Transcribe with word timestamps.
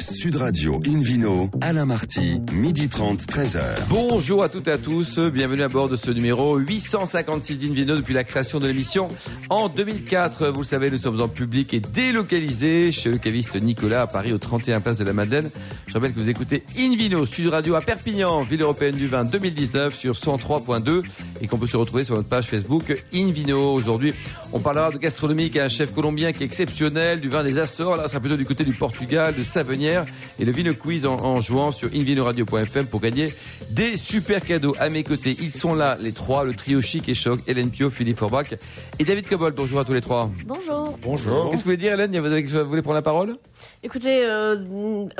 Sud 0.00 0.36
Radio 0.36 0.80
Invino, 0.86 1.50
Alain 1.60 1.84
Marty, 1.84 2.40
midi 2.52 2.88
30, 2.88 3.20
13h. 3.22 3.60
Bonjour 3.88 4.44
à 4.44 4.48
toutes 4.48 4.68
et 4.68 4.70
à 4.72 4.78
tous, 4.78 5.18
bienvenue 5.18 5.62
à 5.62 5.68
bord 5.68 5.88
de 5.88 5.96
ce 5.96 6.12
numéro 6.12 6.56
856 6.56 7.58
d'Invino 7.58 7.96
depuis 7.96 8.14
la 8.14 8.22
création 8.22 8.60
de 8.60 8.68
l'émission 8.68 9.08
en 9.50 9.68
2004. 9.68 10.48
Vous 10.48 10.60
le 10.60 10.66
savez, 10.66 10.90
nous 10.90 10.98
sommes 10.98 11.20
en 11.20 11.26
public 11.26 11.74
et 11.74 11.80
délocalisés 11.80 12.92
chez 12.92 13.10
le 13.10 13.18
caviste 13.18 13.60
Nicolas 13.60 14.02
à 14.02 14.06
Paris 14.06 14.32
au 14.32 14.38
31 14.38 14.80
place 14.80 14.98
de 14.98 15.04
la 15.04 15.12
Madeleine. 15.12 15.50
Je 15.88 15.94
rappelle 15.94 16.12
que 16.12 16.20
vous 16.20 16.30
écoutez 16.30 16.62
Invino 16.78 17.26
Sud 17.26 17.48
Radio 17.48 17.74
à 17.74 17.80
Perpignan, 17.80 18.42
ville 18.44 18.62
européenne 18.62 18.94
du 18.94 19.08
vin 19.08 19.24
2019 19.24 19.94
sur 19.94 20.14
103.2 20.14 21.02
et 21.40 21.46
qu'on 21.46 21.58
peut 21.58 21.66
se 21.66 21.76
retrouver 21.76 22.04
sur 22.04 22.14
notre 22.14 22.28
page 22.28 22.46
Facebook 22.46 23.02
Invino. 23.14 23.74
Aujourd'hui, 23.74 24.14
on 24.52 24.60
parlera 24.60 24.90
de 24.90 24.98
gastronomie 24.98 25.42
avec 25.42 25.56
un 25.56 25.68
chef 25.68 25.92
colombien 25.94 26.32
qui 26.32 26.42
est 26.42 26.46
exceptionnel, 26.46 27.20
du 27.20 27.28
vin 27.28 27.44
des 27.44 27.58
Açores, 27.58 27.96
là, 27.96 28.02
ça 28.04 28.08
sera 28.08 28.20
plutôt 28.20 28.36
du 28.36 28.44
côté 28.44 28.64
du 28.64 28.72
Portugal, 28.72 29.34
de 29.36 29.42
Savenière 29.42 30.06
et 30.38 30.44
le 30.44 30.52
Vino 30.52 30.74
Quiz 30.74 31.06
en, 31.06 31.40
jouant 31.40 31.72
sur 31.72 31.88
invinoradio.fm 31.88 32.86
pour 32.86 33.00
gagner 33.00 33.34
des 33.70 33.96
super 33.96 34.44
cadeaux. 34.44 34.74
À 34.78 34.88
mes 34.88 35.04
côtés, 35.04 35.36
ils 35.40 35.50
sont 35.50 35.74
là, 35.74 35.96
les 36.00 36.12
trois, 36.12 36.44
le 36.44 36.54
trio 36.54 36.80
chic 36.80 37.08
et 37.08 37.14
choc, 37.14 37.40
Hélène 37.46 37.70
Pio, 37.70 37.90
Philippe 37.90 38.18
Forbach 38.18 38.54
et 38.98 39.04
David 39.04 39.28
Cobol. 39.28 39.52
Bonjour 39.52 39.80
à 39.80 39.84
tous 39.84 39.94
les 39.94 40.00
trois. 40.00 40.30
Bonjour. 40.46 40.98
Bonjour. 41.02 41.50
Qu'est-ce 41.50 41.62
que 41.62 41.68
vous 41.68 41.74
voulez 41.74 41.76
dire, 41.76 41.94
Hélène? 41.94 42.16
Vous, 42.18 42.68
voulez 42.68 42.82
prendre 42.82 42.94
la 42.94 43.02
parole? 43.02 43.36
Écoutez, 43.82 44.24
euh, 44.24 44.56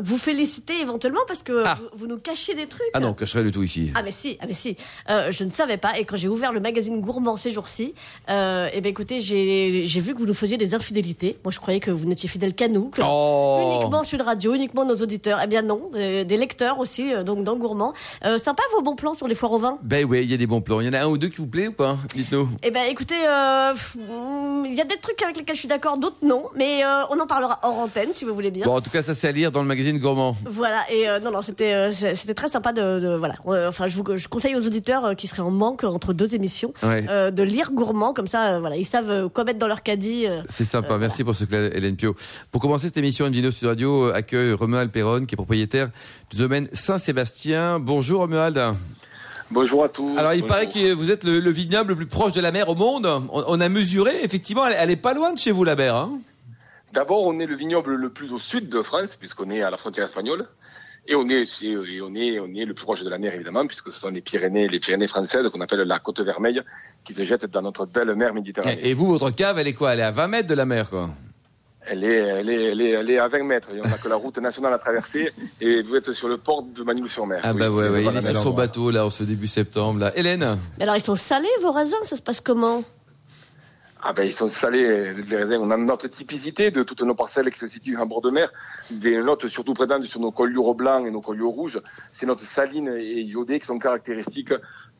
vous 0.02 0.18
féliciter 0.18 0.80
éventuellement 0.80 1.20
parce 1.26 1.42
que 1.42 1.62
ah. 1.64 1.78
vous, 1.94 2.06
nous 2.06 2.18
cachez 2.18 2.54
des 2.54 2.66
trucs. 2.66 2.88
Ah 2.94 3.00
non, 3.00 3.14
cacherai 3.14 3.44
du 3.44 3.52
tout 3.52 3.62
ici. 3.62 3.90
Ah 3.94 4.02
mais 4.02 4.10
si, 4.10 4.38
ah 4.40 4.46
mais 4.46 4.52
si. 4.52 4.76
Euh, 5.08 5.30
je 5.30 5.44
ne 5.44 5.50
savais 5.50 5.76
pas 5.76 5.98
et 5.98 6.04
quand 6.08 6.16
j'ai 6.16 6.28
ouvert 6.28 6.52
le 6.52 6.60
magazine 6.60 7.00
Gourmand 7.00 7.36
ces 7.36 7.50
jours-ci, 7.50 7.94
euh, 8.30 8.68
eh 8.72 8.80
ben 8.80 8.88
écoutez, 8.88 9.20
j'ai 9.20 10.00
vu 10.00 10.14
que 10.14 10.18
vous 10.18 10.26
nous 10.26 10.34
faisiez 10.34 10.56
des 10.56 10.74
infidélités. 10.74 11.38
Moi, 11.44 11.52
je 11.52 11.58
croyais 11.58 11.80
que 11.80 11.90
vous 11.90 12.06
n'étiez 12.06 12.28
fidèle 12.28 12.54
qu'à 12.54 12.68
nous, 12.68 12.88
que 12.88 13.02
oh. 13.04 13.58
uniquement 13.60 14.02
radio, 14.24 14.54
uniquement 14.54 14.84
nos 14.84 14.96
auditeurs. 14.96 15.40
Eh 15.44 15.46
bien 15.46 15.62
non, 15.62 15.90
euh, 15.94 16.24
des 16.24 16.36
lecteurs 16.36 16.78
aussi, 16.78 17.12
euh, 17.12 17.22
donc 17.22 17.44
dans 17.44 17.56
Gourmand. 17.56 17.92
Euh, 18.24 18.38
sympa 18.38 18.62
vos 18.72 18.82
bons 18.82 18.96
plans 18.96 19.14
sur 19.14 19.28
les 19.28 19.34
foires 19.34 19.52
au 19.52 19.58
vin. 19.58 19.78
Ben 19.82 20.04
oui, 20.04 20.22
il 20.22 20.30
y 20.30 20.34
a 20.34 20.38
des 20.38 20.46
bons 20.46 20.62
plans. 20.62 20.80
Il 20.80 20.86
y 20.86 20.88
en 20.88 20.94
a 20.94 21.00
un 21.00 21.08
ou 21.08 21.18
deux 21.18 21.28
qui 21.28 21.36
vous 21.36 21.46
plaît 21.46 21.68
ou 21.68 21.72
pas? 21.72 21.98
Dites-nous. 22.14 22.48
Eh 22.62 22.70
ben 22.70 22.84
écoutez, 22.88 23.16
il 23.16 24.74
y 24.74 24.80
a 24.80 24.84
des 24.84 24.96
trucs 24.96 25.22
avec 25.22 25.36
lesquels 25.36 25.54
je 25.54 25.60
suis 25.60 25.68
d'accord, 25.68 25.98
d'autres 25.98 26.16
non, 26.22 26.44
mais 26.56 26.82
on 27.10 27.20
en 27.20 27.26
parlera 27.26 27.58
hors 27.62 27.78
antenne 27.78 28.10
si 28.14 28.24
vous 28.24 28.32
voulez 28.32 28.50
bien. 28.50 28.64
Bon, 28.64 28.76
en 28.76 28.80
tout 28.80 28.90
cas, 28.90 29.02
ça 29.02 29.14
c'est 29.14 29.28
à 29.28 29.32
lire 29.32 29.52
dans 29.52 29.60
le 29.60 29.68
magazine 29.68 29.98
Gourmand. 29.98 30.36
Voilà, 30.50 30.90
et 30.90 31.06
non, 31.22 31.30
non, 31.30 31.42
c'était 31.42 31.90
c'était 31.90 32.34
très 32.34 32.48
sympa 32.48 32.72
de, 32.72 33.16
voilà. 33.16 33.34
enfin, 33.68 33.86
je 33.86 33.96
vous 33.96 34.16
je 34.16 34.28
conseille 34.28 34.56
aux 34.56 34.66
auditeurs 34.66 35.14
qui 35.16 35.26
seraient 35.26 35.42
en 35.42 35.50
manque 35.50 35.84
entre 35.98 36.12
deux 36.12 36.34
émissions 36.34 36.72
de 36.82 37.42
lire 37.42 37.72
Gourmand 37.72 38.14
comme 38.14 38.26
ça, 38.26 38.60
voilà, 38.60 38.76
ils 38.76 38.84
savent 38.84 39.28
quoi 39.30 39.44
mettre 39.44 39.58
dans 39.58 39.66
leur 39.66 39.82
caddie. 39.82 40.26
c'est 40.48 40.64
sympa, 40.64 40.96
merci 40.96 41.24
pour 41.24 41.34
ce 41.34 41.44
que 41.44 41.76
Hélène 41.76 41.96
Pio. 41.96 42.14
Pour 42.52 42.62
commencer 42.62 42.86
cette 42.86 42.96
émission, 42.96 43.26
une 43.26 43.32
vidéo 43.32 43.50
sur 43.50 43.68
radio 43.68 44.12
accueille 44.12 44.52
Romuald 44.52 44.90
Perron, 44.90 45.26
qui 45.26 45.34
est 45.34 45.36
propriétaire 45.36 45.90
du 46.30 46.36
domaine 46.36 46.68
Saint-Sébastien. 46.72 47.80
Bonjour 47.80 48.20
Romuald. 48.20 48.76
Bonjour 49.50 49.84
à 49.84 49.88
tous. 49.88 50.16
Alors 50.18 50.34
il 50.34 50.44
paraît 50.44 50.68
que 50.68 50.92
vous 50.92 51.10
êtes 51.10 51.24
le, 51.24 51.50
vignoble 51.50 51.90
le 51.90 51.96
plus 51.96 52.06
proche 52.06 52.32
de 52.32 52.40
la 52.40 52.52
mer 52.52 52.68
au 52.68 52.74
monde. 52.74 53.06
On, 53.32 53.60
a 53.60 53.68
mesuré, 53.68 54.12
effectivement, 54.22 54.66
elle, 54.66 54.90
est 54.90 54.96
pas 54.96 55.14
loin 55.14 55.32
de 55.32 55.38
chez 55.38 55.52
vous 55.52 55.64
la 55.64 55.74
mer. 55.74 55.96
Hein 55.96 56.18
D'abord, 56.92 57.26
on 57.26 57.38
est 57.38 57.46
le 57.46 57.56
vignoble 57.56 57.94
le 57.94 58.10
plus 58.10 58.32
au 58.32 58.38
sud 58.38 58.68
de 58.68 58.82
France, 58.82 59.16
puisqu'on 59.16 59.50
est 59.50 59.62
à 59.62 59.70
la 59.70 59.76
frontière 59.76 60.06
espagnole. 60.06 60.46
Et 61.10 61.14
on 61.14 61.26
est, 61.30 61.44
on 62.02 62.14
est, 62.14 62.38
on 62.38 62.54
est 62.54 62.66
le 62.66 62.74
plus 62.74 62.84
proche 62.84 63.02
de 63.02 63.08
la 63.08 63.16
mer 63.16 63.34
évidemment, 63.34 63.66
puisque 63.66 63.90
ce 63.90 63.98
sont 63.98 64.10
les 64.10 64.20
Pyrénées, 64.20 64.68
les 64.68 64.78
Pyrénées 64.78 65.06
françaises 65.06 65.48
qu'on 65.48 65.62
appelle 65.62 65.80
la 65.80 65.98
côte 66.00 66.20
vermeille, 66.20 66.60
qui 67.02 67.14
se 67.14 67.24
jettent 67.24 67.46
dans 67.46 67.62
notre 67.62 67.86
belle 67.86 68.14
mer 68.14 68.34
Méditerranée. 68.34 68.78
Et 68.82 68.92
vous, 68.92 69.06
votre 69.06 69.30
cave, 69.30 69.58
elle 69.58 69.68
est 69.68 69.72
quoi? 69.72 69.94
Elle 69.94 70.00
est 70.00 70.02
à 70.02 70.10
20 70.10 70.28
mètres 70.28 70.48
de 70.48 70.54
la 70.54 70.66
mer, 70.66 70.90
quoi? 70.90 71.08
Elle 71.90 72.04
est, 72.04 72.16
elle, 72.16 72.50
est, 72.50 72.64
elle, 72.64 72.80
est, 72.82 72.90
elle 72.90 73.10
est 73.10 73.18
à 73.18 73.28
20 73.28 73.42
mètres. 73.44 73.68
Il 73.72 73.80
n'y 73.80 73.86
a 73.86 73.96
que 73.96 74.08
la 74.08 74.16
route 74.16 74.36
nationale 74.36 74.74
à 74.74 74.78
traverser 74.78 75.32
et 75.62 75.80
vous 75.80 75.94
êtes 75.96 76.12
sur 76.12 76.28
le 76.28 76.36
port 76.36 76.62
de 76.62 76.82
Manille-sur-Mer. 76.82 77.40
Ah 77.42 77.54
bah 77.54 77.70
ouais, 77.70 77.88
ouais 77.88 78.04
il 78.04 78.14
est 78.14 78.20
sur 78.20 78.36
son 78.36 78.50
bateau 78.50 78.90
là 78.90 79.06
en 79.06 79.10
ce 79.10 79.24
début 79.24 79.46
septembre. 79.46 80.00
Là. 80.00 80.10
Hélène? 80.14 80.58
Mais 80.76 80.84
alors 80.84 80.96
ils 80.96 81.02
sont 81.02 81.14
salés 81.14 81.48
vos 81.62 81.72
raisins 81.72 81.96
Ça 82.02 82.16
se 82.16 82.22
passe 82.22 82.42
comment? 82.42 82.84
Ah 84.00 84.12
ben 84.12 84.24
ils 84.24 84.32
sont 84.32 84.48
salés, 84.48 85.12
les 85.12 85.36
raisins. 85.36 85.60
On 85.60 85.70
a 85.70 85.76
notre 85.76 86.06
typicité 86.06 86.70
de 86.70 86.82
toutes 86.82 87.02
nos 87.02 87.14
parcelles 87.14 87.50
qui 87.50 87.58
se 87.58 87.66
situent 87.66 87.96
en 87.96 88.06
bord 88.06 88.20
de 88.20 88.30
mer. 88.30 88.50
Des 88.90 89.16
notes 89.18 89.48
surtout 89.48 89.74
présentes 89.74 90.04
sur 90.04 90.20
nos 90.20 90.30
collures 90.30 90.74
blancs 90.74 91.06
et 91.06 91.10
nos 91.10 91.20
collures 91.20 91.50
rouges. 91.50 91.80
C'est 92.12 92.26
notre 92.26 92.42
saline 92.42 92.88
et 92.96 93.22
iodée 93.22 93.58
qui 93.58 93.66
sont 93.66 93.78
caractéristiques 93.78 94.52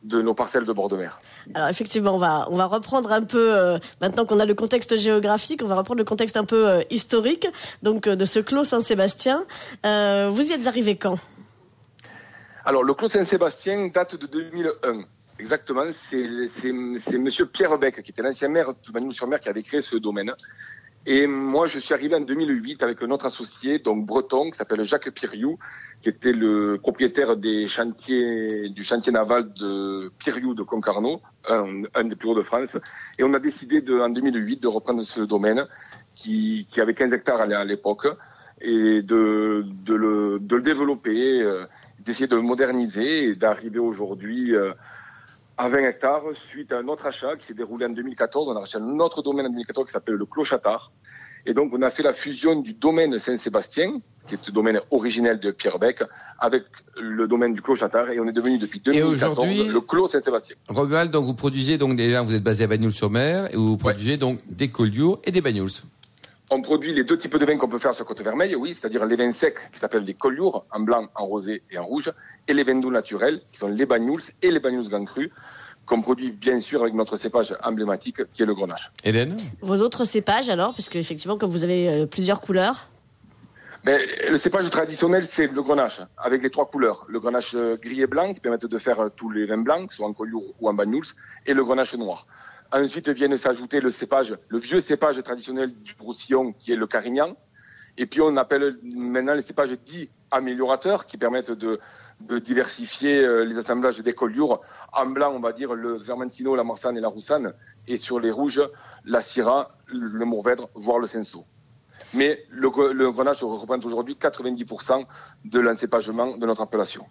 de 0.03 0.21
nos 0.21 0.33
parcelles 0.33 0.65
de 0.65 0.73
bord 0.73 0.89
de 0.89 0.97
mer. 0.97 1.19
Alors 1.53 1.69
effectivement, 1.69 2.15
on 2.15 2.17
va, 2.17 2.47
on 2.49 2.55
va 2.55 2.65
reprendre 2.65 3.11
un 3.11 3.23
peu, 3.23 3.57
euh, 3.57 3.79
maintenant 4.01 4.25
qu'on 4.25 4.39
a 4.39 4.45
le 4.45 4.53
contexte 4.53 4.97
géographique, 4.97 5.61
on 5.63 5.67
va 5.67 5.75
reprendre 5.75 5.99
le 5.99 6.05
contexte 6.05 6.37
un 6.37 6.45
peu 6.45 6.67
euh, 6.67 6.81
historique, 6.89 7.47
donc 7.83 8.07
euh, 8.07 8.15
de 8.15 8.25
ce 8.25 8.39
Clos 8.39 8.63
Saint-Sébastien. 8.63 9.45
vous 9.83 10.49
y 10.49 10.53
êtes 10.53 10.67
arrivé 10.67 10.95
quand? 10.95 11.17
Alors 12.65 12.83
le 12.83 12.93
Clos 12.93 13.09
Saint-Sébastien 13.09 13.87
date 13.87 14.15
de 14.15 14.27
2001. 14.27 15.03
Exactement, 15.39 15.85
c'est 16.09 16.69
M. 16.69 16.99
Pierre 17.53 17.77
Beck, 17.77 18.01
qui 18.01 18.11
était 18.11 18.21
l'ancien 18.21 18.49
maire 18.49 18.73
de 18.73 18.91
Manille-sur-Mer, 18.93 19.39
qui 19.39 19.47
avait 19.47 19.63
créé 19.63 19.81
ce 19.81 19.95
domaine. 19.95 20.33
Et 21.05 21.27
moi, 21.27 21.65
je 21.65 21.79
suis 21.79 21.93
arrivé 21.93 22.13
en 22.15 22.19
2008 22.19 22.83
avec 22.83 23.01
un 23.01 23.09
autre 23.09 23.25
associé, 23.25 23.79
donc 23.79 24.05
breton, 24.05 24.51
qui 24.51 24.57
s'appelle 24.57 24.83
Jacques 24.83 25.09
Piriou, 25.11 25.57
qui 26.01 26.09
était 26.09 26.33
le 26.33 26.77
propriétaire 26.77 27.37
des 27.37 27.69
chantiers, 27.69 28.67
du 28.69 28.83
chantier 28.83 29.13
naval 29.13 29.53
de 29.53 30.11
Piriou 30.19 30.53
de 30.53 30.63
Concarneau, 30.63 31.21
un, 31.47 32.03
des 32.03 32.15
plus 32.17 32.29
hauts 32.29 32.35
de 32.35 32.41
France. 32.41 32.77
Et 33.17 33.23
on 33.23 33.33
a 33.33 33.39
décidé 33.39 33.79
de, 33.81 33.97
en 33.97 34.09
2008 34.09 34.61
de 34.61 34.67
reprendre 34.67 35.03
ce 35.03 35.21
domaine 35.21 35.65
qui, 36.15 36.67
qui 36.69 36.81
avait 36.81 36.93
15 36.93 37.13
hectares 37.13 37.41
à 37.41 37.63
l'époque 37.63 38.07
et 38.59 39.01
de, 39.01 39.65
de, 39.85 39.93
le, 39.93 40.39
de 40.41 40.55
le 40.57 40.61
développer, 40.61 41.41
euh, 41.41 41.65
d'essayer 42.01 42.27
de 42.27 42.35
le 42.35 42.41
moderniser 42.41 43.29
et 43.29 43.35
d'arriver 43.35 43.79
aujourd'hui 43.79 44.53
euh, 44.53 44.73
à 45.59 45.67
20 45.67 45.79
hectares 45.89 46.23
suite 46.33 46.71
à 46.71 46.77
un 46.77 46.87
autre 46.87 47.05
achat 47.05 47.35
qui 47.35 47.45
s'est 47.45 47.53
déroulé 47.53 47.85
en 47.85 47.89
2014. 47.89 48.47
On 48.47 48.55
a 48.55 48.63
acheté 48.63 48.77
un 48.77 48.99
autre 48.99 49.21
domaine 49.21 49.45
en 49.45 49.49
2014 49.49 49.87
qui 49.87 49.91
s'appelle 49.91 50.15
le 50.15 50.25
Clochatard. 50.25 50.93
Et 51.45 51.53
donc, 51.53 51.73
on 51.73 51.81
a 51.81 51.89
fait 51.89 52.01
la 52.01 52.13
fusion 52.13 52.61
du 52.61 52.73
domaine 52.73 53.19
Saint-Sébastien, 53.19 53.99
qui 54.27 54.35
est 54.35 54.47
le 54.47 54.53
domaine 54.53 54.79
originel 54.89 55.37
de 55.39 55.51
Pierre 55.51 55.77
Bec, 55.77 56.01
avec 56.39 56.63
le 56.97 57.27
domaine 57.27 57.53
du 57.53 57.61
Clochatard. 57.61 58.09
Et 58.09 58.21
on 58.21 58.27
est 58.27 58.31
devenu 58.31 58.57
depuis 58.57 58.79
2014 58.79 59.73
le 59.73 59.81
Clos 59.81 60.07
Saint-Sébastien. 60.07 60.55
Romuald, 60.69 61.11
donc 61.11 61.25
vous 61.25 61.33
produisez, 61.33 61.77
donc 61.77 61.97
déjà, 61.97 62.21
vous 62.21 62.33
êtes 62.33 62.43
basé 62.43 62.63
à 62.63 62.67
Bagnoul-sur-Mer, 62.67 63.53
et 63.53 63.57
vous 63.57 63.75
produisez 63.75 64.15
donc 64.15 64.39
des 64.47 64.69
collioures 64.69 65.19
et 65.25 65.31
des 65.31 65.41
bagnouls. 65.41 65.67
On 66.51 66.63
produit 66.63 66.93
les 66.93 67.03
deux 67.03 67.17
types 67.17 67.37
de 67.37 67.45
vins 67.45 67.57
qu'on 67.57 67.67
peut 67.69 67.77
faire 67.77 67.93
sur 67.93 68.05
Côte 68.05 68.21
Vermeille, 68.21 68.55
oui, 68.55 68.73
c'est-à-dire 68.73 69.05
les 69.05 69.15
vins 69.15 69.31
secs 69.31 69.59
qui 69.71 69.79
s'appellent 69.79 70.03
les 70.03 70.15
collioures, 70.15 70.65
en 70.71 70.79
blanc, 70.79 71.07
en 71.13 71.25
rosé 71.27 71.61
et 71.69 71.77
en 71.77 71.85
rouge, 71.85 72.11
et 72.47 72.53
les 72.55 72.63
vins 72.63 72.79
doux 72.79 72.89
naturels, 72.89 73.41
qui 73.51 73.59
sont 73.59 73.67
les 73.67 73.85
bagnouls 73.85 74.31
et 74.41 74.49
les 74.49 74.59
bagnouls 74.59 74.89
grand 74.89 75.05
cru, 75.05 75.31
qu'on 75.85 76.01
produit 76.01 76.31
bien 76.31 76.59
sûr 76.59 76.81
avec 76.81 76.95
notre 76.95 77.17
cépage 77.17 77.55
emblématique 77.63 78.25
qui 78.31 78.41
est 78.41 78.47
le 78.47 78.55
grenache. 78.55 78.91
Hélène? 79.03 79.37
Vos 79.61 79.77
autres 79.81 80.05
cépages 80.05 80.49
alors, 80.49 80.73
puisque 80.73 80.95
effectivement, 80.95 81.37
comme 81.37 81.51
vous 81.51 81.63
avez 81.63 81.87
euh, 81.87 82.05
plusieurs 82.07 82.41
couleurs? 82.41 82.87
Ben, 83.83 84.01
le 84.27 84.37
cépage 84.37 84.69
traditionnel, 84.71 85.27
c'est 85.29 85.47
le 85.47 85.61
grenache, 85.61 86.01
avec 86.17 86.41
les 86.41 86.49
trois 86.49 86.65
couleurs. 86.65 87.05
Le 87.07 87.19
grenache 87.19 87.53
euh, 87.53 87.77
gris 87.77 88.01
et 88.01 88.07
blanc, 88.07 88.33
qui 88.33 88.39
permettent 88.39 88.65
de 88.65 88.77
faire 88.79 88.99
euh, 88.99 89.09
tous 89.15 89.29
les 89.29 89.45
vins 89.45 89.59
blancs, 89.59 89.93
soit 89.93 90.07
en 90.07 90.13
collioure 90.13 90.43
ou 90.59 90.67
en 90.67 90.73
bagnouls, 90.73 91.13
et 91.45 91.53
le 91.53 91.63
grenache 91.63 91.93
noir. 91.93 92.25
Ensuite 92.71 93.09
viennent 93.09 93.35
s'ajouter 93.35 93.79
le 93.79 93.89
cépage, 93.89 94.37
le 94.47 94.59
vieux 94.59 94.79
cépage 94.79 95.21
traditionnel 95.23 95.73
du 95.73 95.95
Broussillon, 95.95 96.53
qui 96.53 96.71
est 96.71 96.75
le 96.75 96.85
Carignan. 96.85 97.35
Et 97.97 98.05
puis 98.05 98.21
on 98.21 98.37
appelle 98.37 98.77
maintenant 98.83 99.33
les 99.33 99.41
cépages 99.41 99.71
dits 99.85 100.09
améliorateurs, 100.29 101.07
qui 101.07 101.17
permettent 101.17 101.51
de, 101.51 101.79
diversifier 102.39 103.23
euh, 103.23 103.43
les 103.43 103.57
assemblages 103.57 103.99
des 103.99 104.13
collioures. 104.13 104.61
En 104.93 105.07
blanc, 105.07 105.33
on 105.33 105.39
va 105.39 105.51
dire 105.51 105.73
le 105.73 105.97
Vermentino, 105.97 106.55
la 106.55 106.63
Marsanne 106.63 106.97
et 106.97 107.01
la 107.01 107.07
Roussanne. 107.07 107.53
Et 107.87 107.97
sur 107.97 108.19
les 108.19 108.29
rouges, 108.29 108.61
la 109.03 109.21
Syrah, 109.21 109.71
le 109.87 110.25
Mourvèdre, 110.25 110.69
voire 110.75 110.99
le 110.99 111.07
Cinsault. 111.07 111.45
Mais 112.13 112.45
le, 112.49 112.93
le 112.93 113.11
grenache 113.11 113.41
représente 113.41 113.85
aujourd'hui 113.85 114.15
90% 114.15 115.05
de 115.45 115.59
l'encépagement 115.59 116.37
de 116.37 116.45
notre 116.45 116.61
appellation. 116.61 117.05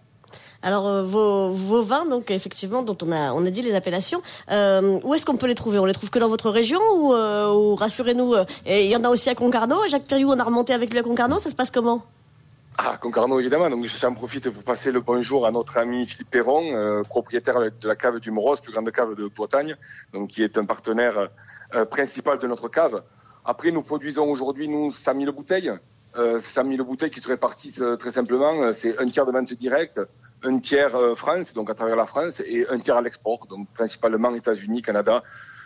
Alors 0.63 0.89
euh, 0.89 1.03
vos, 1.03 1.83
vins, 1.83 2.07
donc 2.07 2.31
effectivement, 2.31 2.83
dont 2.83 2.97
on 3.03 3.13
a 3.13 3.33
on 3.33 3.47
a 3.47 3.51
dit 3.51 3.63
les 3.63 3.75
appellations, 3.75 4.23
euh, 4.51 4.99
où 5.05 5.15
est-ce 5.15 5.25
qu'on 5.25 5.37
peut 5.37 5.47
les 5.47 5.55
trouver? 5.55 5.79
On 5.79 5.85
les 5.85 5.93
trouve 5.93 6.11
que 6.11 6.19
dans 6.19 6.29
votre 6.29 6.51
région 6.51 6.81
ou, 6.97 7.15
euh, 7.15 7.53
ou 7.53 7.77
rassurez-nous, 7.77 8.35
il 8.67 8.87
y 8.87 8.97
en 8.97 9.05
a 9.05 9.09
aussi 9.09 9.31
à 9.31 9.37
Concarneau. 9.37 9.87
Jacques 9.89 10.05
Piriou, 10.05 10.31
on 10.31 10.39
a 10.39 10.43
remonté 10.43 10.73
avec 10.73 10.91
lui 10.91 10.99
à 10.99 11.03
Concarneau. 11.03 11.39
Ça 11.39 11.51
se 11.51 11.55
passe 11.55 11.71
comment? 11.71 12.05
Ah, 12.77 12.97
Concarneau, 13.01 13.39
évidemment. 13.39 13.71
Donc, 13.71 13.85
j'en 13.87 14.15
profite 14.15 14.51
pour 14.51 14.63
passer 14.65 14.91
le 14.91 15.01
bonjour 15.01 15.47
à 15.47 15.53
notre 15.53 15.79
ami 15.79 16.07
Philippe 16.07 16.31
Perron, 16.31 17.03
propriétaire 17.09 17.59
de 17.59 17.89
la 17.89 17.97
cave 17.97 18.19
du 18.19 18.31
Moros, 18.31 18.57
plus 18.57 18.73
grande 18.73 18.91
cave 18.91 19.15
de 19.15 19.29
Bretagne, 19.29 19.77
donc 20.13 20.29
qui 20.31 20.43
est 20.43 20.59
un 20.59 20.65
partenaire 20.65 21.29
principal 21.91 22.39
de 22.39 22.47
notre 22.47 22.69
cave. 22.69 23.03
Après, 23.45 23.71
nous 23.71 23.83
produisons 23.83 24.31
aujourd'hui, 24.31 24.69
nous, 24.69 24.91
100 24.93 25.21
000 25.21 25.33
bouteilles. 25.33 25.73
Euh, 26.17 26.41
100 26.41 26.69
000 26.69 26.85
bouteilles 26.85 27.11
qui 27.11 27.21
se 27.21 27.29
répartissent 27.29 27.83
très 27.99 28.11
simplement. 28.11 28.73
C'est 28.73 28.99
un 28.99 29.09
tiers 29.09 29.27
de 29.27 29.33
vente 29.33 29.53
directe, 29.53 30.01
un 30.43 30.59
tiers 30.59 30.95
euh, 30.95 31.15
France, 31.15 31.53
donc 31.55 31.71
à 31.71 31.75
travers 31.75 31.97
la 31.97 32.07
France, 32.07 32.41
et 32.41 32.67
un 32.69 32.79
tiers 32.79 32.97
à 32.97 33.03
l'export, 33.03 33.47
donc 33.47 33.69
principalement 33.75 34.35
États-Unis, 34.35 34.83
Canada, 34.83 35.23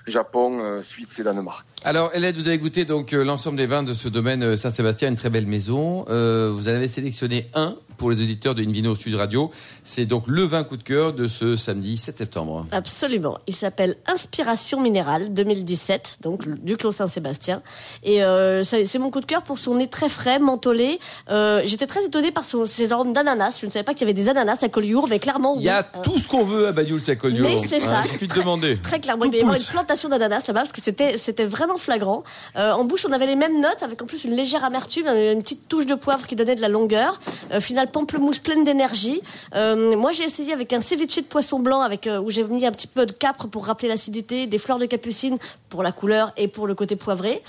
Japon, 0.07 0.61
euh, 0.61 0.83
Suisse 0.83 1.19
et 1.19 1.23
Danemark. 1.23 1.67
Alors, 1.85 2.11
Hélène, 2.15 2.37
vous 2.37 2.47
avez 2.47 2.59
goûté 2.59 2.85
donc 2.85 3.13
euh, 3.13 3.25
l'ensemble 3.25 3.57
des 3.57 3.67
vins 3.67 3.83
de 3.83 3.93
ce 3.93 4.09
domaine 4.09 4.43
euh, 4.45 4.57
Saint-Sébastien, 4.57 5.09
une 5.09 5.17
très 5.17 5.31
belle 5.31 5.47
maison. 5.47 6.05
Euh, 6.11 6.51
vous 6.55 6.69
en 6.69 6.73
avez 6.73 6.87
sélectionné 6.87 7.49
un 7.55 7.75
pour 7.99 8.11
les 8.11 8.21
auditeurs 8.23 8.55
de 8.55 8.63
Invino 8.63 8.95
Sud 8.95 9.15
Radio. 9.17 9.51
C'est 9.85 10.07
donc 10.07 10.25
le 10.29 10.43
vin 10.45 10.63
coup 10.65 10.77
de 10.77 10.83
cœur 10.83 11.13
de 11.13 11.27
ce 11.29 11.57
samedi 11.57 11.99
7 11.99 12.19
septembre. 12.19 12.67
Absolument. 12.73 13.39
Il 13.49 13.55
s'appelle 13.57 13.97
Inspiration 14.07 14.81
Minérale 14.81 15.35
2017, 15.35 16.19
donc 16.23 16.49
du 16.65 16.77
Clos 16.77 16.93
Saint-Sébastien. 16.93 17.63
Et 18.05 18.23
euh, 18.25 18.63
c'est 18.63 18.99
mon 18.99 19.11
coup 19.11 19.21
de 19.21 19.27
cœur 19.27 19.43
pour 19.43 19.59
son 19.59 19.75
nez 19.75 19.89
très 19.89 20.09
frais, 20.09 20.39
mentholé. 20.39 21.01
Euh, 21.31 21.63
J'étais 21.65 21.87
très 21.87 22.05
étonnée 22.05 22.31
par 22.33 22.45
son- 22.45 22.65
ses 22.65 22.93
arômes 22.93 23.13
d'ananas. 23.13 23.59
Je 23.61 23.67
ne 23.67 23.71
savais 23.73 23.85
pas 23.85 23.93
qu'il 23.93 24.03
y 24.03 24.11
avait 24.11 24.15
des 24.21 24.29
ananas 24.29 24.59
à 24.63 24.69
Collioure, 24.69 25.07
mais 25.09 25.19
clairement, 25.19 25.57
Il 25.59 25.63
y 25.65 25.69
a 25.69 25.81
oui. 25.95 25.99
Euh, 26.01 26.03
tout 26.03 26.19
ce 26.19 26.29
qu'on 26.29 26.45
veut 26.45 26.69
à 26.69 26.73
Bagnoul 26.73 27.01
Sacolio. 27.01 27.43
Mais 27.43 27.57
c'est 27.67 27.81
ça. 27.81 28.03
Il 28.07 28.11
suffit 28.13 28.29
de 28.29 28.35
demander. 28.35 28.79
Très 28.79 29.01
clairement, 29.01 29.25
Tout 29.25 29.33
il 29.33 29.39
y 29.39 29.41
avoir 29.43 29.57
une 29.57 29.63
plantation 29.65 30.09
d'ananas 30.09 30.43
là-bas 30.47 30.61
parce 30.61 30.73
que 30.73 30.81
c'était 30.81 31.19
c'était 31.19 31.45
flagrant. 31.79 32.23
Euh, 32.57 32.73
en 32.73 32.85
bouche, 32.85 33.05
on 33.09 33.13
avait 33.13 33.27
les 33.27 33.37
mêmes 33.37 33.61
notes 33.61 33.83
avec 33.83 34.01
en 34.03 34.07
plus 34.07 34.25
une 34.25 34.35
légère 34.35 34.65
amertume, 34.65 35.07
une 35.09 35.43
petite 35.43 35.69
touche 35.69 35.87
de 35.87 35.95
poivre 35.95 36.27
qui 36.27 36.37
donnait 36.37 36.55
de 36.55 36.61
la 36.61 36.69
longueur. 36.69 37.21
Euh, 37.53 37.61
final 37.61 37.91
pamplemousse 37.91 38.39
pleine 38.39 38.65
d'énergie. 38.65 39.21
Euh, 39.55 39.97
moi, 39.97 40.13
j'ai 40.13 40.25
essayé 40.25 40.53
avec 40.53 40.73
un 40.73 40.81
ceviche 40.81 41.17
de 41.17 41.23
poisson 41.23 41.59
blanc 41.59 41.81
avec 41.81 42.07
euh, 42.07 42.21
où 42.21 42.31
j'ai 42.31 42.45
mis 42.45 42.65
un 42.67 42.73
petit 42.73 42.87
peu 42.87 43.07
de 43.07 43.13
capre 43.13 43.47
pour 43.47 43.67
rappeler 43.67 43.89
l'acidité, 43.89 44.47
des 44.47 44.59
fleurs 44.59 44.79
de 44.79 44.87
capucine 44.87 45.39
pour 45.69 45.83
la 45.83 45.93
couleur 45.93 46.33
et 46.37 46.49
pour 46.49 46.67
le 46.67 46.75
côté 46.75 46.97
poivré. 46.97 47.43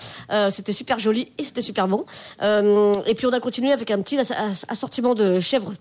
C'était 0.50 0.72
super 0.74 1.00
joli 1.00 1.31
et 1.38 1.44
c'était 1.44 1.62
super 1.62 1.88
bon. 1.88 2.06
Et 2.42 3.14
puis 3.16 3.26
on 3.26 3.34
a 3.34 3.40
continué 3.40 3.72
avec 3.72 3.92
un 3.92 4.00
petit 4.02 4.18
ass- 4.18 4.31
ass- 4.31 4.66
assortiment 4.69 5.14
de 5.16 5.40
chèvres 5.40 5.74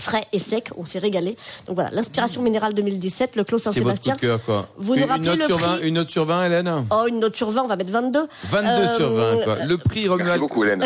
frais 0.00 0.24
et 0.32 0.38
secs, 0.38 0.70
on 0.76 0.84
s'est 0.84 0.98
régalé. 0.98 1.36
Donc 1.66 1.74
voilà, 1.76 1.90
l'inspiration 1.90 2.42
minérale 2.42 2.74
2017, 2.74 3.36
le 3.36 3.44
Clos 3.44 3.58
C'est 3.58 3.64
votre 3.68 3.74
coup 3.74 3.88
Saint-Sébastien. 3.88 4.14
de 4.16 4.20
cœur, 4.20 4.42
quoi. 4.44 4.68
Vous 4.78 4.94
nous 4.96 5.02
une, 5.02 5.08
rappelez 5.08 5.28
note 5.28 5.38
le 5.38 5.44
sur 5.44 5.56
prix 5.56 5.66
20, 5.66 5.78
une 5.82 5.94
note 5.94 6.10
sur 6.10 6.24
20, 6.24 6.46
Hélène 6.46 6.68
Oh, 6.90 7.04
une 7.08 7.18
note 7.20 7.36
sur 7.36 7.50
20, 7.50 7.62
on 7.62 7.66
va 7.66 7.76
mettre 7.76 7.90
22. 7.92 8.26
22 8.44 8.68
Euh, 8.68 8.96
sur 8.96 9.12
20, 9.12 9.44
quoi. 9.44 9.56
Le 9.64 9.78
prix 9.78 10.00
Merci 10.02 10.08
Romuald. 10.08 10.40
beaucoup, 10.40 10.64
Hélène. 10.64 10.84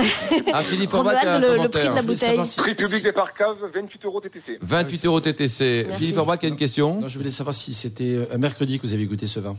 Ah, 0.53 0.63
Philippe 0.63 0.95
un 0.95 1.39
le- 1.39 1.63
le 1.63 1.69
prix 1.69 1.83
de 1.83 1.95
la 1.95 2.03
voulais 2.03 2.03
bouteille. 2.03 2.47
si 2.47 2.59
Prix 2.61 2.75
public 2.75 3.03
des 3.03 3.13
parcaves, 3.13 3.57
28 3.75 4.05
euros 4.05 4.21
TTC. 4.21 4.59
28 4.63 5.07
euros 5.07 5.21
TTC. 5.21 5.85
Merci. 5.89 6.03
Philippe 6.03 6.19
Orbach 6.19 6.39
a 6.43 6.47
une 6.47 6.57
question 6.57 7.01
Non, 7.01 7.09
je 7.09 7.19
voulais 7.19 7.31
savoir 7.31 7.55
si 7.55 7.75
c'était 7.75 8.19
un 8.33 8.39
mercredi 8.39 8.79
que 8.79 8.87
vous 8.87 8.95
avez 8.95 9.07
goûté 9.07 9.27
ce 9.27 9.41
vin. 9.41 9.57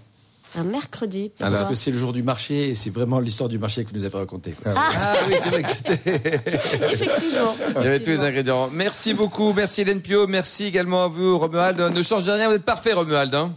Un 0.55 0.63
mercredi. 0.63 1.31
Alors, 1.39 1.53
Parce 1.53 1.65
que 1.65 1.75
c'est 1.75 1.91
le 1.91 1.97
jour 1.97 2.13
du 2.13 2.23
marché 2.23 2.69
et 2.69 2.75
c'est 2.75 2.89
vraiment 2.89 3.19
l'histoire 3.19 3.49
du 3.49 3.57
marché 3.57 3.83
que 3.83 3.89
vous 3.89 3.97
nous 3.97 4.05
avez 4.05 4.17
raconté. 4.17 4.53
Ah 4.65 5.15
oui, 5.27 5.35
c'est 5.41 5.49
vrai 5.49 5.63
que 5.63 5.67
c'était. 5.67 5.99
Effectivement. 6.91 7.55
Il 7.77 7.83
y 7.83 7.87
avait 7.87 7.99
tous 7.99 8.11
les 8.11 8.19
ingrédients. 8.19 8.69
Merci 8.71 9.13
beaucoup. 9.13 9.53
Merci 9.53 9.81
Hélène 9.81 10.01
Pio. 10.01 10.27
Merci 10.27 10.65
également 10.65 11.03
à 11.03 11.07
vous, 11.07 11.37
Romuald. 11.37 11.79
Ne 11.79 12.03
changez 12.03 12.31
rien, 12.31 12.49
vous 12.49 12.55
êtes 12.55 12.65
parfait, 12.65 12.93
Romuald. 12.93 13.33
Hein. 13.33 13.53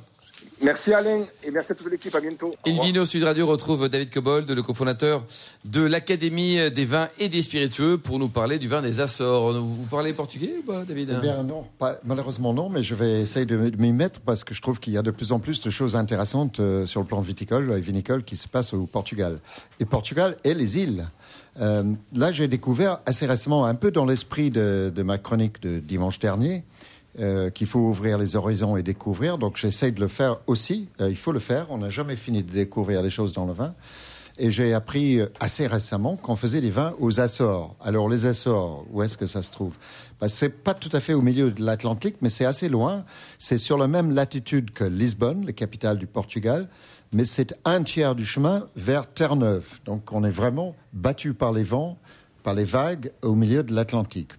Merci 0.63 0.95
Alain 0.95 1.27
et 1.45 1.51
merci 1.51 1.73
à 1.73 1.75
toute 1.75 1.91
l'équipe. 1.91 2.15
À 2.15 2.21
bientôt. 2.21 2.47
Au 2.47 2.69
revoir. 2.71 2.85
Invino 2.85 3.05
Sud 3.05 3.23
Radio 3.25 3.47
retrouve 3.47 3.91
David 3.91 4.09
Cobold, 4.11 4.51
le 4.51 4.63
cofondateur 4.63 5.23
de 5.67 5.83
l'Académie 5.83 6.71
des 6.71 6.87
vins 6.87 7.09
et 7.19 7.29
des 7.29 7.43
spiritueux, 7.43 7.99
pour 7.99 8.19
nous 8.19 8.29
parler 8.29 8.59
du 8.59 8.67
vin 8.67 8.81
des 8.81 9.01
Açores. 9.01 9.53
Vous 9.53 9.87
parlez 9.91 10.15
portugais 10.15 10.55
ou 10.59 10.63
pas, 10.63 10.85
David? 10.85 11.15
Eh 11.19 11.21
bien 11.21 11.43
non, 11.43 11.65
pas- 11.79 11.99
malheureusement 12.05 12.55
non, 12.55 12.71
mais 12.71 12.83
je 12.83 12.95
vais 12.95 13.21
essayer 13.21 13.45
de 13.45 13.57
m'y 13.57 13.93
mettre 13.93 14.21
parce 14.21 14.45
que 14.45 14.55
je 14.55 14.63
trouve 14.63 14.81
qu'il 14.81 14.95
y 14.95 14.99
a 14.99 15.03
de 15.03 15.11
plus 15.11 15.33
en 15.33 15.41
plus 15.41 15.61
de 15.61 15.69
choses 15.69 15.95
intéressantes 15.95 16.59
euh, 16.61 16.87
sur 16.87 17.01
le 17.03 17.07
plan 17.07 17.21
viticole 17.21 17.73
et 17.77 17.81
vinicole 17.81 18.25
qui 18.25 18.37
se 18.39 18.49
passent 18.49 18.73
au 18.73 18.87
Portugal. 18.87 19.41
Et 19.79 19.85
Portugal 19.85 20.39
et 20.43 20.55
les 20.55 20.79
îles. 20.79 21.07
Euh, 21.61 21.85
là, 22.15 22.33
j'ai 22.33 22.49
découvert 22.49 23.01
assez 23.05 23.27
récemment, 23.27 23.67
un 23.67 23.75
peu 23.75 23.91
dans 23.91 24.05
l'esprit 24.07 24.51
de, 24.51 24.91
de 24.95 25.03
ma 25.03 25.19
chronique 25.19 25.61
de 25.61 25.79
dimanche 25.81 26.19
dernier, 26.19 26.65
euh, 27.19 27.49
qu'il 27.49 27.67
faut 27.67 27.81
ouvrir 27.81 28.19
les 28.19 28.37
horizons 28.37 28.77
et 28.77 28.83
découvrir. 28.83 29.39
Donc 29.39 29.57
j'essaie 29.57 29.91
de 29.91 30.01
le 30.01 30.09
faire 30.09 30.39
aussi. 30.47 30.89
Euh, 31.01 31.09
il 31.09 31.17
faut 31.17 31.33
le 31.33 31.39
faire. 31.39 31.67
On 31.71 31.79
n'a 31.79 31.89
jamais 31.89 32.17
fini 32.17 32.43
de 32.43 32.53
découvrir 32.53 33.03
les 33.03 33.09
choses 33.09 33.33
dans 33.33 33.47
le 33.47 33.55
vin. 33.55 33.75
Et 34.39 34.51
j'ai 34.51 34.75
appris 34.75 35.21
euh, 35.21 35.27
assez 35.41 35.67
récemment 35.67 36.17
qu'on 36.17 36.37
faisait 36.37 36.61
des 36.61 36.69
vins 36.69 36.95
aux 36.99 37.19
Açores. 37.19 37.75
Alors 37.81 38.11
les 38.11 38.27
Açores, 38.27 38.85
où 38.93 39.03
est-ce 39.03 39.17
que 39.17 39.27
ça 39.27 39.41
se 39.41 39.51
trouve? 39.51 39.75
Ben, 40.21 40.29
C'est 40.29 40.51
pas 40.51 40.75
tout 40.75 40.91
à 40.93 41.01
fait 41.01 41.15
au 41.15 41.23
milieu 41.23 41.51
de 41.51 41.65
l'Atlantique, 41.65 42.17
mais 42.21 42.29
c'est 42.29 42.45
assez 42.45 42.69
loin. 42.69 43.05
C'est 43.39 43.57
sur 43.57 43.79
la 43.79 43.89
même 43.89 44.11
latitude 44.11 44.73
que 44.73 44.85
Lisbonne, 44.85 45.47
la 45.47 45.53
capitale 45.53 45.97
du 45.97 46.07
Portugal, 46.07 46.69
mais 47.13 47.25
c'est 47.25 47.55
un 47.65 47.83
tiers 47.83 48.15
du 48.15 48.27
chemin 48.27 48.69
vers 48.77 49.07
Terre-Neuve. 49.07 49.81
Donc 49.87 50.13
on 50.13 50.23
est 50.23 50.31
vraiment 50.31 50.75
battu 50.93 51.33
par 51.33 51.53
les 51.53 51.63
vents, 51.63 51.99
par 52.43 52.53
les 52.53 52.65
vagues 52.65 53.13
au 53.23 53.35
milieu 53.35 53.63
de 53.63 53.75
l'Atlantique. 53.75 54.33